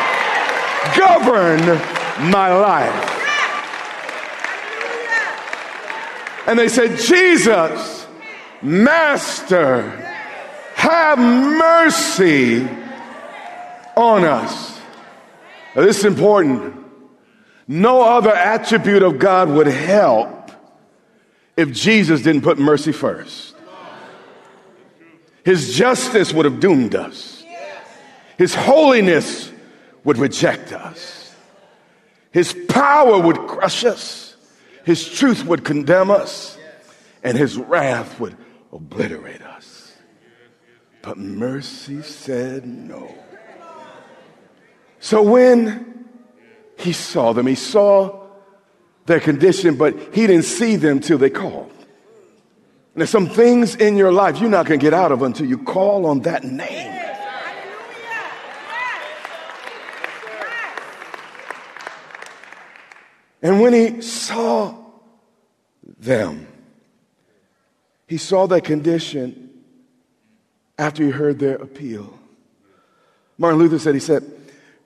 Govern 0.98 1.62
my 2.32 2.51
life. 2.51 3.15
And 6.48 6.58
they 6.58 6.68
said, 6.68 6.98
Jesus, 6.98 7.99
Master, 8.61 9.81
have 10.75 11.17
mercy 11.19 12.67
on 13.95 14.23
us. 14.23 14.79
Now, 15.75 15.83
this 15.83 15.99
is 15.99 16.05
important. 16.05 16.75
No 17.67 18.01
other 18.01 18.31
attribute 18.31 19.03
of 19.03 19.19
God 19.19 19.49
would 19.49 19.67
help 19.67 20.51
if 21.55 21.71
Jesus 21.71 22.21
didn't 22.21 22.41
put 22.41 22.57
mercy 22.57 22.91
first. 22.91 23.55
His 25.43 25.75
justice 25.75 26.33
would 26.33 26.45
have 26.45 26.59
doomed 26.59 26.95
us. 26.95 27.43
His 28.37 28.55
holiness 28.55 29.51
would 30.03 30.17
reject 30.17 30.71
us. 30.71 31.35
His 32.31 32.55
power 32.69 33.19
would 33.19 33.37
crush 33.47 33.83
us. 33.83 34.35
His 34.85 35.07
truth 35.07 35.45
would 35.45 35.63
condemn 35.65 36.11
us. 36.11 36.57
And 37.23 37.37
his 37.37 37.57
wrath 37.57 38.19
would 38.19 38.37
obliterate 38.71 39.41
us. 39.41 39.95
But 41.01 41.17
mercy 41.17 42.01
said 42.01 42.65
no. 42.65 43.13
So 44.99 45.21
when 45.21 46.07
he 46.77 46.93
saw 46.93 47.33
them, 47.33 47.47
he 47.47 47.55
saw 47.55 48.27
their 49.05 49.19
condition, 49.19 49.75
but 49.75 49.97
he 50.13 50.27
didn't 50.27 50.45
see 50.45 50.75
them 50.75 50.99
till 50.99 51.17
they 51.17 51.29
called. 51.29 51.71
And 52.93 53.01
there's 53.01 53.09
some 53.09 53.29
things 53.29 53.75
in 53.75 53.95
your 53.95 54.11
life 54.11 54.39
you're 54.39 54.49
not 54.49 54.65
going 54.65 54.79
to 54.79 54.83
get 54.83 54.93
out 54.93 55.11
of 55.11 55.21
until 55.21 55.45
you 55.45 55.57
call 55.57 56.05
on 56.05 56.21
that 56.21 56.43
name. 56.43 56.95
And 63.41 63.61
when 63.61 63.73
he 63.73 64.01
saw 64.01 64.75
them, 65.97 66.45
he 68.09 68.17
saw 68.17 68.47
that 68.47 68.63
condition 68.63 69.51
after 70.79 71.03
he 71.03 71.11
heard 71.11 71.37
their 71.37 71.55
appeal. 71.55 72.17
Martin 73.37 73.59
Luther 73.59 73.77
said, 73.77 73.93
he 73.93 73.99
said, 73.99 74.23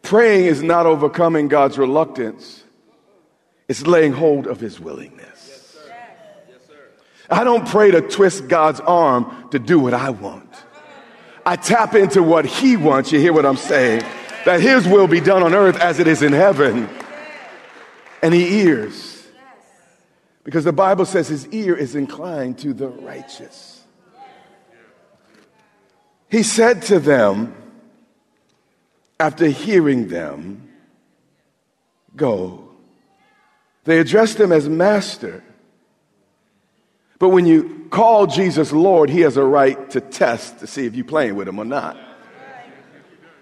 praying 0.02 0.46
is 0.46 0.62
not 0.62 0.86
overcoming 0.86 1.48
God's 1.48 1.78
reluctance, 1.78 2.64
it's 3.70 3.88
laying 3.88 4.12
hold 4.12 4.46
of 4.46 4.60
his 4.60 4.78
willingness. 4.78 5.78
I 7.30 7.46
don't 7.46 7.66
pray 7.66 7.92
to 7.92 8.02
twist 8.02 8.50
God's 8.50 8.82
arm 8.82 9.50
to 9.52 9.58
do 9.58 9.80
what 9.80 9.94
I 9.94 10.10
want. 10.10 10.50
I 11.46 11.56
tap 11.56 11.96
into 11.96 12.22
what 12.22 12.46
he 12.46 12.76
wants. 12.76 13.14
You 13.14 13.20
hear 13.20 13.32
what 13.32 13.46
I'm 13.46 13.56
saying? 13.56 14.04
That 14.46 14.60
his 14.60 14.86
will 14.86 15.08
be 15.08 15.22
done 15.22 15.44
on 15.44 15.54
earth 15.54 15.80
as 15.80 16.00
it 16.00 16.08
is 16.08 16.22
in 16.22 16.34
heaven. 16.34 16.90
And 18.22 18.34
he 18.34 18.50
hears. 18.50 19.13
Because 20.44 20.64
the 20.64 20.74
Bible 20.74 21.06
says 21.06 21.28
his 21.28 21.48
ear 21.48 21.76
is 21.76 21.96
inclined 21.96 22.60
to 22.60 22.74
the 22.74 22.88
righteous. 22.88 23.82
He 26.30 26.44
said 26.44 26.82
to 26.84 27.00
them, 27.00 27.56
after 29.20 29.46
hearing 29.48 30.08
them, 30.08 30.70
Go. 32.16 32.70
They 33.86 34.00
addressed 34.00 34.40
him 34.40 34.52
as 34.52 34.70
master. 34.70 35.44
But 37.20 37.30
when 37.30 37.46
you 37.46 37.88
call 37.90 38.28
Jesus 38.28 38.72
Lord, 38.72 39.10
he 39.10 39.22
has 39.22 39.38
a 39.38 39.44
right 39.44 39.90
to 39.92 40.02
test 40.02 40.60
to 40.60 40.68
see 40.68 40.86
if 40.86 40.96
you're 40.96 41.06
playing 41.06 41.36
with 41.36 41.48
him 41.48 41.58
or 41.60 41.66
not. 41.66 41.98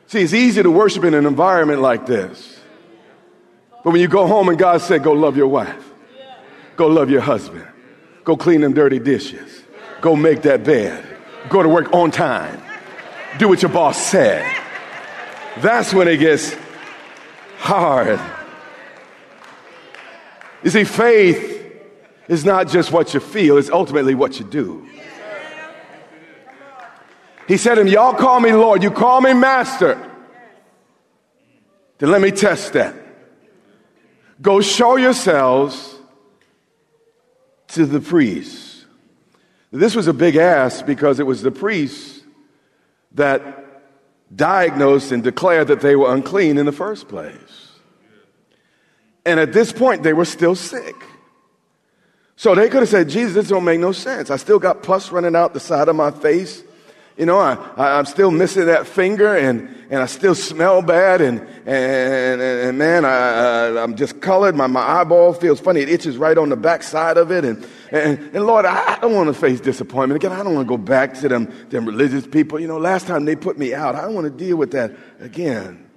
See, 0.07 0.21
it's 0.21 0.33
easy 0.33 0.61
to 0.61 0.71
worship 0.71 1.03
in 1.03 1.13
an 1.13 1.25
environment 1.25 1.81
like 1.81 2.05
this. 2.05 2.59
But 3.83 3.91
when 3.91 4.01
you 4.01 4.07
go 4.07 4.27
home 4.27 4.49
and 4.49 4.57
God 4.57 4.81
said, 4.81 5.03
go 5.03 5.13
love 5.13 5.37
your 5.37 5.47
wife, 5.47 5.90
go 6.81 6.87
love 6.87 7.11
your 7.11 7.21
husband, 7.21 7.63
go 8.23 8.35
clean 8.35 8.59
them 8.59 8.73
dirty 8.73 8.97
dishes, 8.97 9.61
go 10.01 10.15
make 10.15 10.41
that 10.41 10.63
bed, 10.63 11.05
go 11.47 11.61
to 11.61 11.69
work 11.69 11.93
on 11.93 12.09
time, 12.09 12.59
do 13.37 13.47
what 13.47 13.61
your 13.61 13.69
boss 13.69 14.03
said. 14.03 14.43
That's 15.59 15.93
when 15.93 16.07
it 16.07 16.17
gets 16.17 16.55
hard. 17.59 18.19
You 20.63 20.71
see, 20.71 20.83
faith 20.83 21.71
is 22.27 22.45
not 22.45 22.67
just 22.67 22.91
what 22.91 23.13
you 23.13 23.19
feel, 23.19 23.59
it's 23.59 23.69
ultimately 23.69 24.15
what 24.15 24.39
you 24.39 24.45
do. 24.45 24.89
He 27.47 27.57
said 27.57 27.75
to 27.75 27.81
him, 27.81 27.87
Y'all 27.89 28.15
call 28.15 28.39
me 28.39 28.53
Lord, 28.53 28.81
you 28.81 28.89
call 28.89 29.21
me 29.21 29.35
Master. 29.35 30.01
Then 31.99 32.09
let 32.09 32.21
me 32.21 32.31
test 32.31 32.73
that. 32.73 32.95
Go 34.41 34.61
show 34.61 34.95
yourselves 34.95 36.00
to 37.73 37.85
the 37.85 37.99
priests. 37.99 38.85
This 39.71 39.95
was 39.95 40.07
a 40.07 40.13
big 40.13 40.35
ask 40.35 40.85
because 40.85 41.19
it 41.19 41.25
was 41.25 41.41
the 41.41 41.51
priests 41.51 42.21
that 43.13 43.61
diagnosed 44.35 45.11
and 45.11 45.23
declared 45.23 45.67
that 45.67 45.81
they 45.81 45.95
were 45.95 46.13
unclean 46.13 46.57
in 46.57 46.65
the 46.65 46.71
first 46.71 47.07
place. 47.07 47.69
And 49.25 49.39
at 49.39 49.53
this 49.53 49.71
point, 49.71 50.03
they 50.03 50.13
were 50.13 50.25
still 50.25 50.55
sick. 50.55 50.95
So 52.35 52.55
they 52.55 52.69
could 52.69 52.81
have 52.81 52.89
said, 52.89 53.07
Jesus, 53.07 53.35
this 53.35 53.49
don't 53.49 53.63
make 53.63 53.79
no 53.79 53.91
sense. 53.91 54.31
I 54.31 54.37
still 54.37 54.59
got 54.59 54.83
pus 54.83 55.11
running 55.11 55.35
out 55.35 55.53
the 55.53 55.59
side 55.59 55.87
of 55.87 55.95
my 55.95 56.11
face. 56.11 56.63
You 57.21 57.27
know, 57.27 57.37
I, 57.37 57.53
I, 57.77 57.99
am 57.99 58.05
still 58.05 58.31
missing 58.31 58.65
that 58.65 58.87
finger 58.87 59.37
and, 59.37 59.69
and 59.91 60.01
I 60.01 60.07
still 60.07 60.33
smell 60.33 60.81
bad 60.81 61.21
and, 61.21 61.39
and, 61.67 62.41
and, 62.41 62.41
and 62.41 62.77
man, 62.79 63.05
I, 63.05 63.79
I'm 63.79 63.95
just 63.95 64.21
colored. 64.21 64.55
My, 64.55 64.65
my 64.65 64.81
eyeball 64.81 65.33
feels 65.33 65.59
funny. 65.59 65.81
It 65.81 65.89
itches 65.89 66.17
right 66.17 66.35
on 66.35 66.49
the 66.49 66.55
back 66.55 66.81
side 66.81 67.17
of 67.17 67.29
it. 67.29 67.45
And, 67.45 67.63
and, 67.91 68.17
and 68.35 68.47
Lord, 68.47 68.65
I, 68.65 68.95
I 68.95 68.99
don't 68.99 69.13
want 69.13 69.27
to 69.27 69.39
face 69.39 69.61
disappointment. 69.61 70.15
Again, 70.15 70.31
I 70.31 70.41
don't 70.41 70.55
want 70.55 70.67
to 70.67 70.69
go 70.69 70.79
back 70.79 71.13
to 71.19 71.29
them, 71.29 71.53
them 71.69 71.85
religious 71.85 72.25
people. 72.25 72.59
You 72.59 72.67
know, 72.67 72.79
last 72.79 73.05
time 73.05 73.25
they 73.25 73.35
put 73.35 73.55
me 73.55 73.71
out, 73.71 73.93
I 73.93 74.01
don't 74.01 74.15
want 74.15 74.25
to 74.25 74.43
deal 74.43 74.57
with 74.57 74.71
that 74.71 74.91
again. 75.19 75.87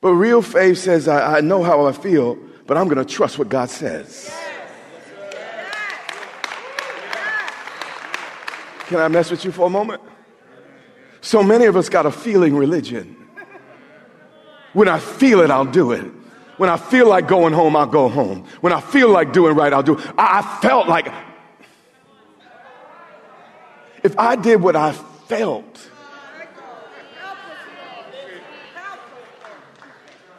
But 0.00 0.12
real 0.12 0.40
faith 0.40 0.78
says, 0.78 1.08
I, 1.08 1.38
I 1.38 1.40
know 1.40 1.64
how 1.64 1.86
I 1.86 1.90
feel, 1.90 2.38
but 2.68 2.76
I'm 2.76 2.86
going 2.86 3.04
to 3.04 3.12
trust 3.12 3.40
what 3.40 3.48
God 3.48 3.70
says. 3.70 4.32
Can 8.86 9.00
I 9.00 9.08
mess 9.08 9.30
with 9.30 9.44
you 9.44 9.52
for 9.52 9.66
a 9.66 9.70
moment? 9.70 10.02
So 11.20 11.42
many 11.42 11.64
of 11.64 11.76
us 11.76 11.88
got 11.88 12.04
a 12.04 12.10
feeling 12.10 12.54
religion. 12.54 13.16
When 14.74 14.88
I 14.88 14.98
feel 14.98 15.40
it, 15.40 15.50
I'll 15.50 15.64
do 15.64 15.92
it. 15.92 16.04
When 16.58 16.68
I 16.68 16.76
feel 16.76 17.08
like 17.08 17.26
going 17.26 17.54
home, 17.54 17.76
I'll 17.76 17.86
go 17.86 18.08
home. 18.08 18.46
When 18.60 18.72
I 18.72 18.80
feel 18.80 19.08
like 19.08 19.32
doing 19.32 19.56
right, 19.56 19.72
I'll 19.72 19.82
do 19.82 19.98
it. 19.98 20.06
I, 20.18 20.40
I 20.40 20.60
felt 20.60 20.86
like 20.86 21.12
if 24.02 24.18
I 24.18 24.36
did 24.36 24.60
what 24.60 24.76
I 24.76 24.92
felt, 24.92 25.90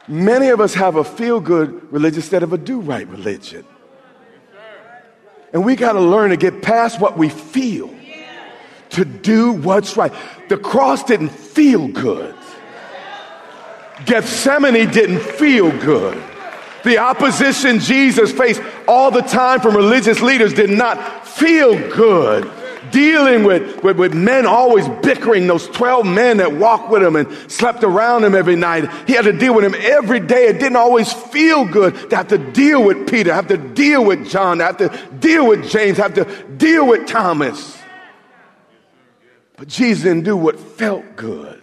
many 0.07 0.49
of 0.49 0.61
us 0.61 0.75
have 0.75 0.97
a 0.97 1.03
feel 1.03 1.39
good 1.39 1.91
religion 1.91 2.17
instead 2.17 2.43
of 2.43 2.53
a 2.53 2.57
do 2.57 2.79
right 2.79 3.07
religion. 3.07 3.65
And 5.51 5.65
we 5.65 5.75
got 5.75 5.93
to 5.93 6.01
learn 6.01 6.29
to 6.29 6.37
get 6.37 6.61
past 6.61 6.99
what 6.99 7.17
we 7.17 7.29
feel 7.29 7.94
to 8.91 9.05
do 9.05 9.51
what's 9.53 9.97
right. 9.97 10.13
The 10.49 10.57
cross 10.57 11.03
didn't 11.03 11.29
feel 11.29 11.87
good. 11.87 12.35
Gethsemane 14.05 14.91
didn't 14.91 15.21
feel 15.21 15.71
good. 15.79 16.21
The 16.83 16.99
opposition 16.99 17.79
Jesus 17.79 18.31
faced 18.31 18.61
all 18.87 19.09
the 19.09 19.21
time 19.21 19.59
from 19.59 19.75
religious 19.75 20.21
leaders 20.21 20.53
did 20.53 20.69
not 20.69 21.27
feel 21.27 21.73
good. 21.89 22.49
Dealing 22.91 23.43
with, 23.43 23.83
with, 23.83 23.97
with, 23.97 24.13
men 24.13 24.45
always 24.45 24.87
bickering, 25.01 25.47
those 25.47 25.67
12 25.69 26.05
men 26.05 26.37
that 26.37 26.53
walked 26.53 26.91
with 26.91 27.01
him 27.01 27.15
and 27.15 27.51
slept 27.51 27.83
around 27.83 28.23
him 28.23 28.35
every 28.35 28.55
night. 28.55 28.89
He 29.07 29.13
had 29.13 29.25
to 29.25 29.33
deal 29.33 29.55
with 29.55 29.65
him 29.65 29.73
every 29.75 30.19
day. 30.19 30.45
It 30.47 30.59
didn't 30.59 30.75
always 30.75 31.11
feel 31.11 31.65
good 31.65 32.11
to 32.11 32.15
have 32.15 32.27
to 32.27 32.37
deal 32.37 32.83
with 32.85 33.09
Peter, 33.09 33.33
have 33.33 33.47
to 33.47 33.57
deal 33.57 34.05
with 34.05 34.29
John, 34.29 34.59
have 34.59 34.77
to 34.77 34.89
deal 35.19 35.47
with 35.47 35.67
James, 35.67 35.97
have 35.97 36.13
to 36.13 36.25
deal 36.57 36.87
with 36.87 37.07
Thomas. 37.07 37.75
But 39.57 39.67
Jesus 39.67 40.03
didn't 40.03 40.23
do 40.23 40.35
what 40.35 40.59
felt 40.59 41.15
good. 41.15 41.61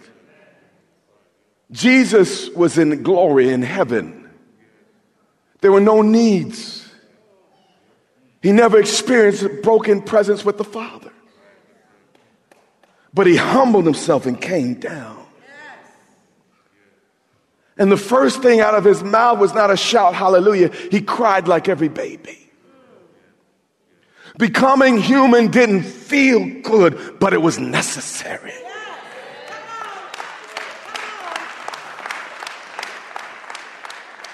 Jesus 1.71 2.49
was 2.49 2.77
in 2.77 3.03
glory 3.03 3.49
in 3.49 3.61
heaven. 3.61 4.29
There 5.61 5.71
were 5.71 5.79
no 5.79 6.01
needs. 6.01 6.87
He 8.41 8.51
never 8.51 8.79
experienced 8.79 9.43
a 9.43 9.49
broken 9.49 10.01
presence 10.01 10.43
with 10.43 10.57
the 10.57 10.63
Father. 10.63 11.11
But 13.13 13.27
he 13.27 13.35
humbled 13.35 13.85
himself 13.85 14.25
and 14.25 14.39
came 14.39 14.75
down. 14.75 15.23
And 17.77 17.91
the 17.91 17.97
first 17.97 18.41
thing 18.41 18.59
out 18.59 18.75
of 18.75 18.83
his 18.83 19.03
mouth 19.03 19.39
was 19.39 19.53
not 19.53 19.71
a 19.71 19.77
shout, 19.77 20.13
hallelujah. 20.13 20.71
He 20.91 21.01
cried 21.01 21.47
like 21.47 21.67
every 21.69 21.87
baby. 21.87 22.42
Becoming 24.37 24.97
human 24.97 25.51
didn't 25.51 25.83
feel 25.83 26.61
good, 26.61 27.19
but 27.19 27.33
it 27.33 27.41
was 27.41 27.59
necessary. 27.59 28.53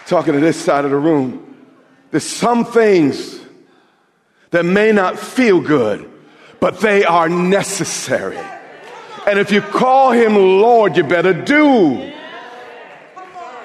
Talking 0.07 0.33
to 0.33 0.39
this 0.39 0.59
side 0.59 0.85
of 0.85 0.91
the 0.91 0.97
room, 0.97 1.55
there's 2.11 2.23
some 2.23 2.65
things 2.65 3.39
that 4.51 4.65
may 4.65 4.91
not 4.91 5.19
feel 5.19 5.61
good, 5.61 6.09
but 6.59 6.79
they 6.79 7.03
are 7.03 7.29
necessary. 7.29 8.39
And 9.27 9.37
if 9.37 9.51
you 9.51 9.61
call 9.61 10.11
him 10.11 10.35
Lord, 10.35 10.97
you 10.97 11.03
better 11.03 11.33
do 11.33 12.11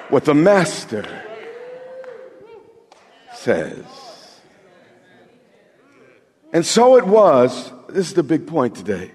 what 0.09 0.25
the 0.25 0.35
Master 0.35 1.05
says. 3.33 4.04
And 6.55 6.65
so 6.65 6.95
it 6.95 7.05
was, 7.05 7.69
this 7.89 8.07
is 8.07 8.13
the 8.13 8.23
big 8.23 8.47
point 8.47 8.75
today. 8.75 9.11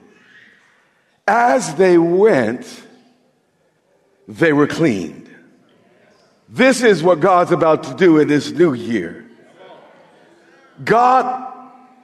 As 1.26 1.74
they 1.76 1.96
went, 1.96 2.66
they 4.28 4.52
were 4.52 4.66
cleaned. 4.66 5.34
This 6.50 6.82
is 6.82 7.02
what 7.02 7.20
God's 7.20 7.50
about 7.50 7.84
to 7.84 7.94
do 7.94 8.18
in 8.18 8.28
this 8.28 8.50
new 8.50 8.74
year. 8.74 9.26
God, 10.84 11.50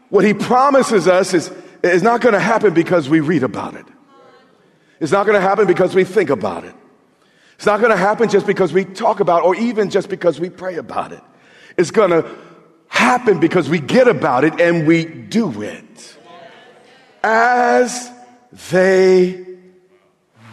what 0.09 0.25
He 0.25 0.33
promises 0.33 1.07
us 1.07 1.35
is, 1.35 1.53
is 1.83 2.03
not 2.03 2.23
going 2.23 2.33
to 2.33 2.41
happen 2.41 2.73
because 2.73 3.07
we 3.07 3.21
read 3.21 3.43
about 3.43 3.75
it. 3.75 3.85
It's 5.01 5.13
not 5.13 5.27
going 5.27 5.37
to 5.37 5.47
happen 5.47 5.67
because 5.67 5.95
we 5.95 6.05
think 6.05 6.31
about 6.31 6.65
it. 6.65 6.75
It's 7.57 7.67
not 7.67 7.81
going 7.81 7.93
to 7.93 7.99
happen 7.99 8.31
just 8.31 8.47
because 8.47 8.73
we 8.73 8.87
talk 8.87 9.21
about 9.21 9.43
it 9.43 9.45
or 9.45 9.55
even 9.57 9.91
just 9.91 10.09
because 10.09 10.41
we 10.41 10.49
pray 10.49 10.77
about 10.77 11.13
it. 11.13 11.23
It's 11.77 11.91
going 11.91 12.09
to 12.09 12.46
happen 12.89 13.41
because 13.41 13.69
we 13.69 13.79
get 13.79 14.09
about 14.09 14.45
it 14.45 14.61
and 14.61 14.87
we 14.87 15.05
do 15.05 15.63
it. 15.63 16.17
As 17.23 18.11
they 18.71 19.45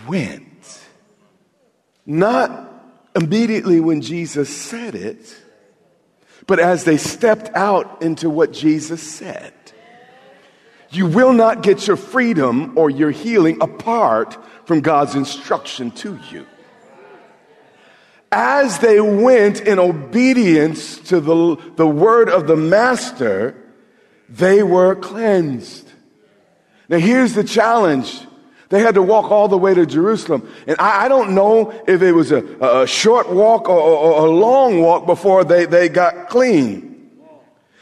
went. 0.08 0.82
Not 2.06 2.69
immediately 3.15 3.80
when 3.80 4.02
Jesus 4.02 4.56
said 4.56 4.96
it, 4.96 5.36
but 6.48 6.60
as 6.60 6.84
they 6.84 6.98
stepped 6.98 7.56
out 7.56 8.02
into 8.02 8.30
what 8.30 8.52
Jesus 8.52 9.02
said. 9.02 9.54
You 10.89 11.08
will 11.08 11.34
not 11.34 11.63
get 11.63 11.88
your 11.88 11.98
freedom 11.98 12.78
or 12.78 12.89
your 12.89 13.12
healing 13.12 13.58
apart 13.62 14.38
from 14.65 14.82
God's 14.82 15.15
instruction 15.15 15.91
to 15.91 16.19
you 16.30 16.46
as 18.34 18.80
they 18.80 19.00
went 19.00 19.62
in 19.62 19.78
obedience 19.78 20.98
to 21.00 21.19
the, 21.19 21.56
the 21.76 21.88
word 21.88 22.30
of 22.30 22.48
the 22.48 22.56
master, 22.56 23.56
they 24.28 24.63
were 24.63 24.96
cleansed. 24.96 25.88
Now, 26.89 26.98
here's 26.98 27.34
the 27.34 27.43
challenge. 27.43 28.19
They 28.69 28.82
had 28.82 28.96
to 28.96 29.04
walk 29.04 29.32
all 29.32 29.48
the 29.48 29.58
way 29.58 29.76
to 29.76 29.86
Jerusalem. 29.86 30.52
And 30.65 30.76
I, 30.80 31.06
I 31.06 31.08
don't 31.08 31.36
know 31.36 31.72
if 31.88 32.02
it 32.02 32.12
was 32.12 32.32
a, 32.32 32.43
a 32.60 32.88
short 32.88 33.30
walk 33.30 33.69
or, 33.69 33.80
or, 33.80 34.26
a 34.26 34.30
long 34.32 34.82
walk 34.82 35.06
before 35.06 35.43
they, 35.43 35.65
they 35.65 35.89
got 35.89 36.30
clean. 36.30 36.89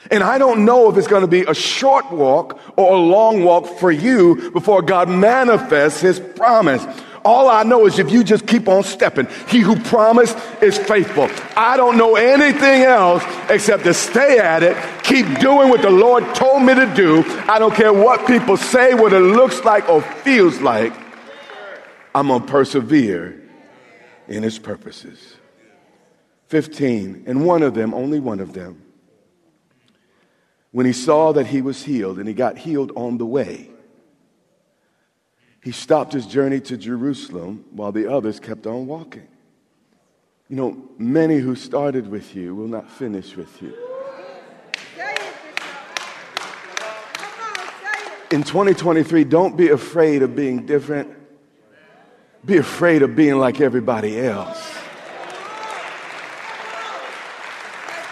And 0.10 0.24
I 0.24 0.38
don't 0.38 0.66
know 0.66 0.90
if 0.90 0.98
it's 0.98 1.08
going 1.08 1.22
to 1.22 1.28
be 1.28 1.44
a 1.44 1.54
short 1.54 2.12
walk 2.12 2.60
or 2.76 2.94
a 2.94 2.98
long 2.98 3.44
walk 3.44 3.68
for 3.80 3.90
you 3.90 4.52
before 4.52 4.82
God 4.82 5.08
manifests 5.08 6.02
his 6.02 6.20
promise. 6.20 6.86
All 7.24 7.50
I 7.50 7.64
know 7.64 7.86
is 7.86 8.00
if 8.00 8.12
you 8.12 8.24
just 8.24 8.48
keep 8.48 8.68
on 8.68 8.84
stepping, 8.84 9.28
he 9.48 9.60
who 9.60 9.80
promised 9.82 10.38
is 10.62 10.78
faithful. 10.78 11.30
I 11.56 11.78
don't 11.78 11.98
know 11.98 12.16
anything 12.16 12.82
else 12.82 13.24
except 13.50 13.84
to 13.84 13.94
stay 13.94 14.40
at 14.40 14.64
it, 14.64 14.76
keep 15.04 15.26
doing 15.40 15.70
what 15.70 15.82
the 15.82 15.90
Lord 15.90 16.24
told 16.34 16.64
me 16.64 16.74
to 16.74 16.92
do. 16.96 17.24
I 17.48 17.60
don't 17.60 17.76
care 17.76 17.94
what 17.94 18.26
people 18.26 18.58
say, 18.58 18.94
what 18.94 19.14
it 19.14 19.20
looks 19.20 19.64
like 19.64 19.88
or 19.88 20.02
feels 20.02 20.60
like. 20.62 20.94
I'm 22.14 22.28
going 22.28 22.42
to 22.42 22.48
persevere 22.48 23.42
in 24.28 24.44
his 24.44 24.60
purposes. 24.60 25.36
15. 26.48 27.24
And 27.28 27.46
one 27.46 27.64
of 27.64 27.74
them, 27.74 27.94
only 27.94 28.20
one 28.20 28.40
of 28.40 28.54
them, 28.54 28.82
when 30.72 30.86
he 30.86 30.94
saw 30.94 31.32
that 31.34 31.48
he 31.48 31.62
was 31.62 31.84
healed 31.84 32.18
and 32.18 32.28
he 32.28 32.34
got 32.34 32.58
healed 32.58 32.92
on 32.96 33.18
the 33.18 33.26
way, 33.26 33.71
he 35.64 35.72
stopped 35.72 36.14
his 36.14 36.26
journey 36.26 36.60
to 36.62 36.78
Jerusalem 36.78 37.66
while 37.72 37.92
the 37.92 38.12
others 38.12 38.40
kept 38.40 38.66
on 38.66 38.88
walking. 38.88 39.28
You 40.50 40.56
know, 40.56 40.90
many 40.98 41.38
who 41.38 41.56
started 41.56 42.08
with 42.08 42.36
you 42.36 42.56
will 42.56 42.68
not 42.68 42.90
finish 42.90 43.38
with 43.38 43.62
you. 43.62 43.74
In 48.32 48.44
2023, 48.44 49.24
don't 49.26 49.56
be 49.56 49.70
afraid 49.70 50.24
of 50.24 50.36
being 50.36 50.66
different. 50.66 51.10
Be 52.44 52.58
afraid 52.58 53.02
of 53.02 53.16
being 53.16 53.38
like 53.38 53.62
everybody 53.62 54.20
else. 54.20 54.74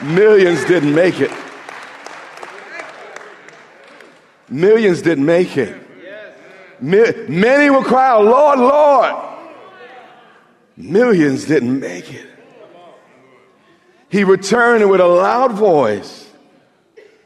Millions 0.03 0.63
didn't 0.65 0.93
make 0.93 1.19
it. 1.19 1.31
Millions 4.49 5.01
didn't 5.01 5.25
make 5.25 5.57
it. 5.57 5.88
Many 6.81 7.69
will 7.69 7.83
cry 7.83 8.15
Lord, 8.15 8.59
Lord. 8.59 9.15
Millions 10.77 11.45
didn't 11.45 11.79
make 11.79 12.13
it. 12.13 12.25
He 14.09 14.23
returned 14.23 14.89
with 14.89 15.01
a 15.01 15.07
loud 15.07 15.51
voice. 15.51 16.27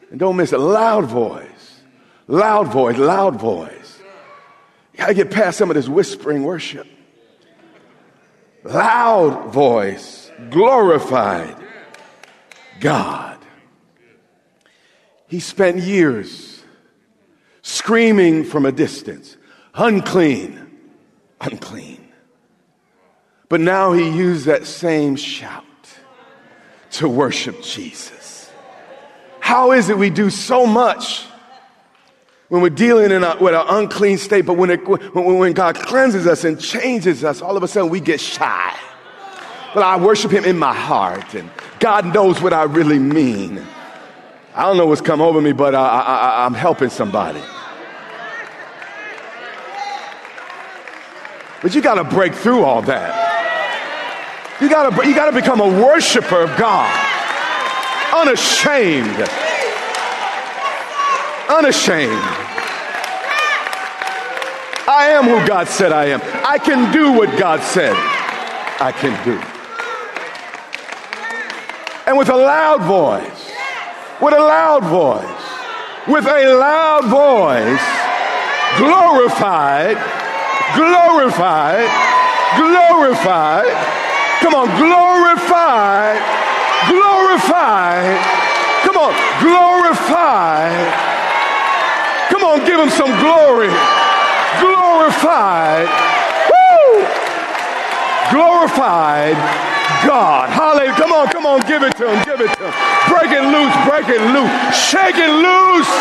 And 0.09 0.19
don't 0.19 0.35
miss 0.35 0.53
it, 0.53 0.59
loud 0.59 1.05
voice. 1.05 1.81
Loud 2.27 2.67
voice, 2.67 2.97
loud 2.97 3.39
voice. 3.39 3.99
You 4.93 4.99
gotta 4.99 5.13
get 5.13 5.31
past 5.31 5.57
some 5.57 5.69
of 5.69 5.75
this 5.75 5.87
whispering 5.87 6.43
worship. 6.43 6.87
Loud 8.63 9.51
voice, 9.51 10.31
glorified 10.49 11.55
God. 12.79 13.37
He 15.27 15.39
spent 15.39 15.77
years 15.77 16.63
screaming 17.61 18.43
from 18.43 18.65
a 18.65 18.71
distance, 18.71 19.35
unclean, 19.73 20.59
unclean. 21.41 22.07
But 23.49 23.61
now 23.61 23.93
he 23.93 24.09
used 24.09 24.45
that 24.45 24.65
same 24.65 25.15
shout 25.15 25.63
to 26.91 27.07
worship 27.07 27.61
Jesus. 27.61 28.51
How 29.39 29.71
is 29.71 29.89
it 29.89 29.97
we 29.97 30.09
do 30.09 30.29
so 30.29 30.65
much 30.65 31.25
when 32.49 32.61
we're 32.61 32.69
dealing 32.69 33.09
with 33.39 33.55
an 33.55 33.65
unclean 33.67 34.17
state, 34.17 34.45
but 34.45 34.53
when, 34.53 34.69
it, 34.69 34.87
when, 34.87 35.37
when 35.37 35.53
God 35.53 35.75
cleanses 35.75 36.27
us 36.27 36.43
and 36.43 36.59
changes 36.59 37.23
us, 37.23 37.41
all 37.41 37.57
of 37.57 37.63
a 37.63 37.67
sudden 37.67 37.89
we 37.89 37.99
get 37.99 38.19
shy. 38.19 38.77
But 39.73 39.83
I 39.83 39.97
worship 39.97 40.31
Him 40.31 40.45
in 40.45 40.57
my 40.57 40.73
heart, 40.73 41.33
and 41.33 41.49
God 41.79 42.13
knows 42.13 42.41
what 42.41 42.53
I 42.53 42.63
really 42.63 42.99
mean. 42.99 43.59
I 44.53 44.63
don't 44.63 44.77
know 44.77 44.85
what's 44.85 45.01
come 45.01 45.19
over 45.19 45.41
me, 45.41 45.51
but 45.51 45.73
I, 45.73 45.81
I, 45.81 46.45
I'm 46.45 46.53
helping 46.53 46.89
somebody. 46.89 47.41
But 51.63 51.73
you 51.73 51.81
got 51.81 51.95
to 51.95 52.03
break 52.03 52.35
through 52.35 52.63
all 52.63 52.83
that. 52.83 53.23
You 54.61 54.69
gotta, 54.69 55.07
you 55.07 55.15
gotta 55.15 55.31
become 55.33 55.59
a 55.59 55.67
worshiper 55.67 56.43
of 56.43 56.57
God. 56.57 56.87
Unashamed. 58.15 59.27
Unashamed. 61.49 62.23
I 64.87 65.09
am 65.09 65.23
who 65.23 65.45
God 65.47 65.67
said 65.67 65.91
I 65.91 66.05
am. 66.05 66.21
I 66.45 66.59
can 66.59 66.93
do 66.93 67.11
what 67.11 67.37
God 67.39 67.61
said 67.61 67.95
I 68.79 68.91
can 68.91 69.15
do. 69.25 69.41
And 72.05 72.17
with 72.17 72.29
a 72.29 72.35
loud 72.35 72.83
voice, 72.83 73.51
with 74.21 74.33
a 74.33 74.39
loud 74.39 74.83
voice, 74.83 76.07
with 76.07 76.25
a 76.25 76.53
loud 76.53 77.05
voice, 77.05 77.81
glorified, 78.77 79.97
glorified, 80.75 81.89
glorified 82.57 84.03
Come 84.43 84.55
on, 84.55 84.67
glorify, 84.75 86.19
glorify. 86.91 87.95
Come 88.83 88.97
on, 88.97 89.15
glorify. 89.39 90.67
Come 92.27 92.43
on, 92.43 92.59
give 92.65 92.77
him 92.77 92.89
some 92.89 93.07
glory. 93.23 93.71
Glorified. 94.59 95.87
Woo! 96.51 97.07
Glorified 98.35 99.39
God. 100.03 100.49
Hallelujah. 100.49 100.91
Come 100.99 101.13
on, 101.13 101.27
come 101.29 101.45
on, 101.45 101.61
give 101.61 101.83
it 101.83 101.95
to 101.95 102.11
him, 102.11 102.21
give 102.25 102.41
it 102.41 102.51
to 102.57 102.67
him. 102.67 102.73
Break 103.07 103.31
it 103.31 103.47
loose, 103.47 103.73
break 103.87 104.09
it 104.09 104.19
loose. 104.35 104.75
Shake 104.75 105.15
it 105.15 105.31
loose. 105.31 105.93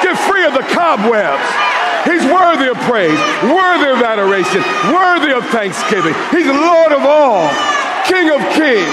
Get 0.00 0.16
free 0.16 0.46
of 0.46 0.54
the 0.54 0.64
cobwebs. 0.72 1.69
He's 2.04 2.24
worthy 2.24 2.68
of 2.68 2.78
praise, 2.88 3.18
worthy 3.44 3.90
of 3.92 4.00
adoration, 4.00 4.62
worthy 4.88 5.32
of 5.32 5.44
thanksgiving. 5.52 6.14
He's 6.30 6.46
Lord 6.46 6.92
of 6.92 7.04
all, 7.04 7.44
King 8.08 8.30
of 8.30 8.40
kings. 8.56 8.88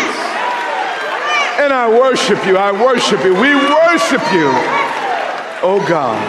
And 1.60 1.72
I 1.72 1.88
worship 1.90 2.46
you. 2.46 2.58
I 2.58 2.72
worship 2.72 3.24
you. 3.24 3.34
We 3.34 3.56
worship 3.56 4.22
you. 4.34 4.52
Oh 5.64 5.84
God. 5.88 6.20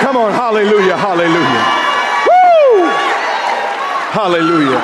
Come 0.00 0.16
on, 0.18 0.32
hallelujah, 0.32 0.96
hallelujah. 0.96 1.66
Woo! 2.28 2.86
Hallelujah. 4.12 4.80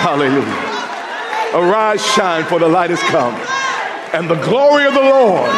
Hallelujah. 0.00 0.68
Arise, 1.54 2.04
shine, 2.04 2.44
for 2.44 2.58
the 2.58 2.68
light 2.68 2.90
has 2.90 3.02
come 3.10 3.47
and 4.12 4.28
the 4.28 4.34
glory 4.36 4.86
of 4.86 4.94
the 4.94 5.00
Lord 5.00 5.50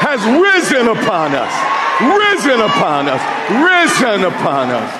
has 0.00 0.24
risen 0.24 0.88
upon 0.88 1.34
us, 1.34 1.52
risen 2.00 2.60
upon 2.60 3.08
us, 3.08 3.20
risen 3.50 4.24
upon 4.24 4.70
us. 4.70 4.92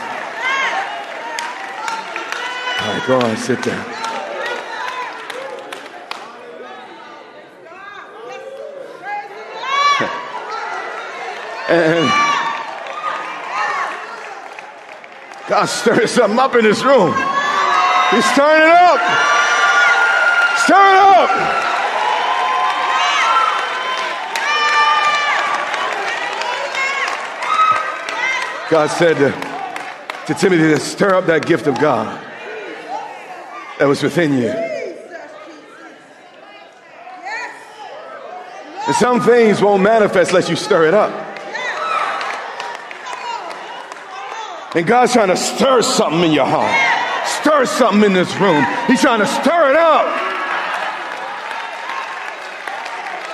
All 2.81 2.93
right, 2.93 3.07
go 3.07 3.21
on, 3.21 3.37
sit 3.37 3.63
down. 3.63 3.79
and 11.69 12.09
God 15.49 15.65
stirring 15.65 16.07
something 16.07 16.39
up 16.39 16.55
in 16.55 16.63
this 16.63 16.85
room. 16.85 17.13
He's 18.11 18.25
stirring 18.33 18.63
it 18.63 18.69
up. 18.69 19.01
Stir 20.59 20.75
it 20.75 20.99
up. 20.99 21.68
God 28.71 28.89
said 28.89 29.15
to, 29.15 29.31
to 30.27 30.39
Timothy 30.39 30.75
to 30.75 30.79
stir 30.79 31.15
up 31.15 31.25
that 31.25 31.47
gift 31.47 31.67
of 31.67 31.81
God 31.81 32.23
that 33.79 33.87
was 33.87 34.03
within 34.03 34.35
you. 34.35 34.51
And 38.87 38.97
some 38.97 39.23
things 39.23 39.63
won't 39.63 39.83
manifest 39.83 40.33
unless 40.33 40.51
you 40.51 40.57
stir 40.57 40.87
it 40.87 40.93
up. 40.93 41.11
And 44.77 44.87
God's 44.87 45.15
trying 45.15 45.29
to 45.29 45.37
stir 45.37 45.81
something 45.81 46.25
in 46.25 46.33
your 46.33 46.47
heart, 46.47 47.27
stir 47.41 47.65
something 47.65 48.05
in 48.05 48.13
this 48.13 48.35
room. 48.39 48.63
He's 48.87 49.01
trying 49.01 49.21
to 49.21 49.27
stir 49.27 49.71
it 49.71 49.77
up. 49.77 50.05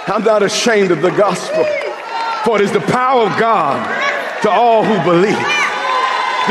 I'm 0.06 0.22
not 0.22 0.44
ashamed 0.44 0.92
of 0.92 1.02
the 1.02 1.10
gospel, 1.10 1.64
for 2.44 2.60
it 2.60 2.64
is 2.64 2.70
the 2.70 2.80
power 2.80 3.26
of 3.26 3.36
God 3.36 4.03
to 4.44 4.50
all 4.50 4.84
who 4.84 4.92
believe. 5.08 5.48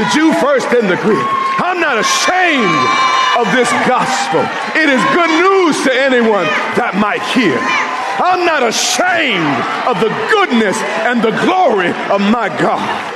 The 0.01 0.09
Jew 0.09 0.33
first, 0.41 0.65
then 0.71 0.89
the 0.89 0.97
Greek. 0.97 1.21
I'm 1.61 1.79
not 1.79 2.01
ashamed 2.01 2.81
of 3.37 3.45
this 3.53 3.69
gospel. 3.85 4.41
It 4.73 4.89
is 4.89 4.97
good 5.13 5.29
news 5.29 5.77
to 5.85 5.93
anyone 5.93 6.49
that 6.73 6.97
might 6.97 7.21
hear. 7.37 7.53
I'm 8.17 8.49
not 8.49 8.65
ashamed 8.65 9.61
of 9.85 10.01
the 10.01 10.09
goodness 10.33 10.77
and 11.05 11.21
the 11.21 11.37
glory 11.45 11.93
of 12.09 12.17
my 12.33 12.49
God. 12.49 13.12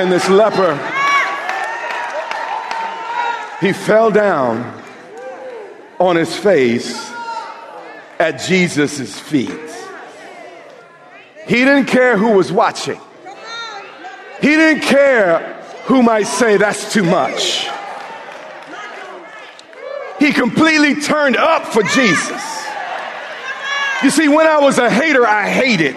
And 0.00 0.10
this 0.10 0.30
leper, 0.30 0.74
he 3.60 3.74
fell 3.74 4.10
down 4.10 4.82
on 5.98 6.16
his 6.16 6.34
face 6.34 7.12
at 8.18 8.40
Jesus' 8.40 9.20
feet. 9.20 9.50
He 11.46 11.56
didn't 11.56 11.84
care 11.84 12.16
who 12.16 12.32
was 12.32 12.50
watching. 12.50 12.98
He 14.40 14.48
didn't 14.48 14.84
care 14.84 15.62
who 15.84 16.02
might 16.02 16.26
say 16.26 16.56
that's 16.56 16.94
too 16.94 17.04
much. 17.04 17.68
He 20.18 20.32
completely 20.32 21.02
turned 21.02 21.36
up 21.36 21.66
for 21.66 21.82
Jesus. 21.82 22.66
You 24.02 24.08
see, 24.08 24.28
when 24.28 24.46
I 24.46 24.60
was 24.60 24.78
a 24.78 24.88
hater, 24.88 25.26
I 25.26 25.50
hated. 25.50 25.96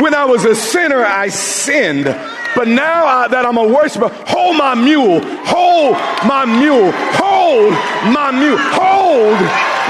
When 0.00 0.12
I 0.12 0.24
was 0.24 0.44
a 0.44 0.56
sinner, 0.56 1.04
I 1.04 1.28
sinned. 1.28 2.08
But 2.54 2.68
now 2.68 3.06
I, 3.06 3.28
that 3.28 3.46
I'm 3.46 3.56
a 3.56 3.66
worshiper, 3.66 4.08
hold 4.28 4.56
my 4.56 4.74
mule, 4.74 5.20
hold 5.46 5.96
my 6.28 6.44
mule, 6.44 6.92
hold 7.16 7.72
my 8.12 8.30
mule, 8.30 8.60
hold 8.60 9.40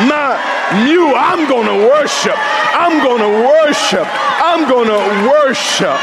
my 0.06 0.38
mule. 0.86 1.12
I'm 1.16 1.48
going 1.48 1.66
to 1.66 1.88
worship. 1.88 2.36
I'm 2.38 3.02
going 3.02 3.20
to 3.20 3.48
worship. 3.48 4.06
I'm 4.06 4.68
going 4.68 4.88
to 4.88 5.28
worship. 5.28 5.98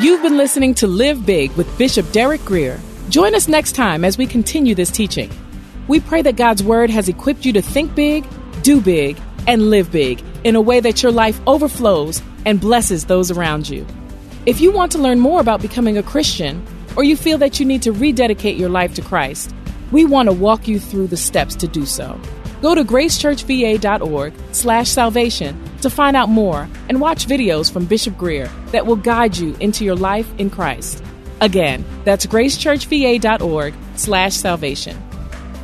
You've 0.00 0.22
been 0.22 0.36
listening 0.36 0.74
to 0.76 0.86
Live 0.86 1.24
Big 1.26 1.52
with 1.52 1.68
Bishop 1.78 2.10
Derek 2.12 2.44
Grier. 2.44 2.80
Join 3.10 3.34
us 3.34 3.46
next 3.46 3.72
time 3.72 4.04
as 4.04 4.16
we 4.16 4.26
continue 4.26 4.74
this 4.74 4.90
teaching. 4.90 5.30
We 5.88 6.00
pray 6.00 6.22
that 6.22 6.36
God's 6.36 6.62
Word 6.62 6.88
has 6.90 7.08
equipped 7.08 7.44
you 7.44 7.52
to 7.52 7.62
think 7.62 7.94
big, 7.94 8.26
do 8.62 8.80
big, 8.80 9.20
and 9.46 9.68
live 9.68 9.92
big 9.92 10.24
in 10.44 10.56
a 10.56 10.60
way 10.60 10.80
that 10.80 11.02
your 11.02 11.12
life 11.12 11.40
overflows 11.46 12.22
and 12.46 12.60
blesses 12.60 13.04
those 13.04 13.30
around 13.30 13.68
you. 13.68 13.86
If 14.44 14.60
you 14.60 14.72
want 14.72 14.90
to 14.92 14.98
learn 14.98 15.20
more 15.20 15.40
about 15.40 15.62
becoming 15.62 15.96
a 15.96 16.02
Christian, 16.02 16.66
or 16.96 17.04
you 17.04 17.16
feel 17.16 17.38
that 17.38 17.60
you 17.60 17.66
need 17.66 17.82
to 17.82 17.92
rededicate 17.92 18.56
your 18.56 18.70
life 18.70 18.92
to 18.94 19.02
Christ, 19.02 19.54
we 19.92 20.04
want 20.04 20.28
to 20.28 20.32
walk 20.32 20.66
you 20.66 20.80
through 20.80 21.06
the 21.06 21.16
steps 21.16 21.54
to 21.56 21.68
do 21.68 21.86
so. 21.86 22.20
Go 22.60 22.74
to 22.74 22.82
gracechurchva.org 22.82 24.34
slash 24.50 24.88
salvation 24.88 25.62
to 25.80 25.88
find 25.88 26.16
out 26.16 26.28
more 26.28 26.68
and 26.88 27.00
watch 27.00 27.28
videos 27.28 27.72
from 27.72 27.86
Bishop 27.86 28.18
Grier 28.18 28.50
that 28.72 28.84
will 28.84 28.96
guide 28.96 29.36
you 29.36 29.54
into 29.60 29.84
your 29.84 29.94
life 29.94 30.28
in 30.38 30.50
Christ. 30.50 31.04
Again, 31.40 31.84
that's 32.04 32.26
gracechurchva.org 32.26 33.74
slash 33.94 34.34
salvation. 34.34 35.00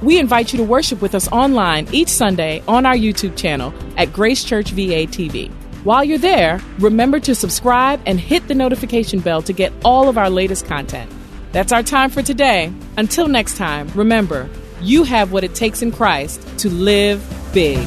We 0.03 0.21
invite 0.21 0.53
you 0.53 0.57
to 0.59 0.64
worship 0.64 1.03
with 1.03 1.17
us 1.17 1.27
online 1.33 1.88
each 1.91 2.09
Sunday 2.09 2.62
on 2.69 2.87
our 2.87 2.95
YouTube 2.95 3.37
channel 3.37 3.75
at 3.97 4.12
Grace 4.12 4.45
Church 4.45 4.71
VA 4.71 5.07
TV. 5.07 5.53
While 5.85 6.03
you're 6.03 6.19
there, 6.19 6.61
remember 6.81 7.21
to 7.21 7.35
subscribe 7.35 8.01
and 8.05 8.19
hit 8.19 8.49
the 8.49 8.55
notification 8.55 9.21
bell 9.21 9.43
to 9.43 9.53
get 9.53 9.73
all 9.85 10.09
of 10.09 10.19
our 10.19 10.29
latest 10.29 10.67
content. 10.67 11.11
That's 11.53 11.73
our 11.73 11.85
time 11.85 12.11
for 12.11 12.21
today. 12.21 12.73
Until 12.97 13.29
next 13.29 13.57
time, 13.57 13.88
remember, 13.95 14.51
you 14.83 15.05
have 15.05 15.33
what 15.33 15.45
it 15.45 15.55
takes 15.55 15.81
in 15.81 15.93
Christ 15.93 16.43
to 16.59 16.69
live 16.69 17.25
big. 17.53 17.87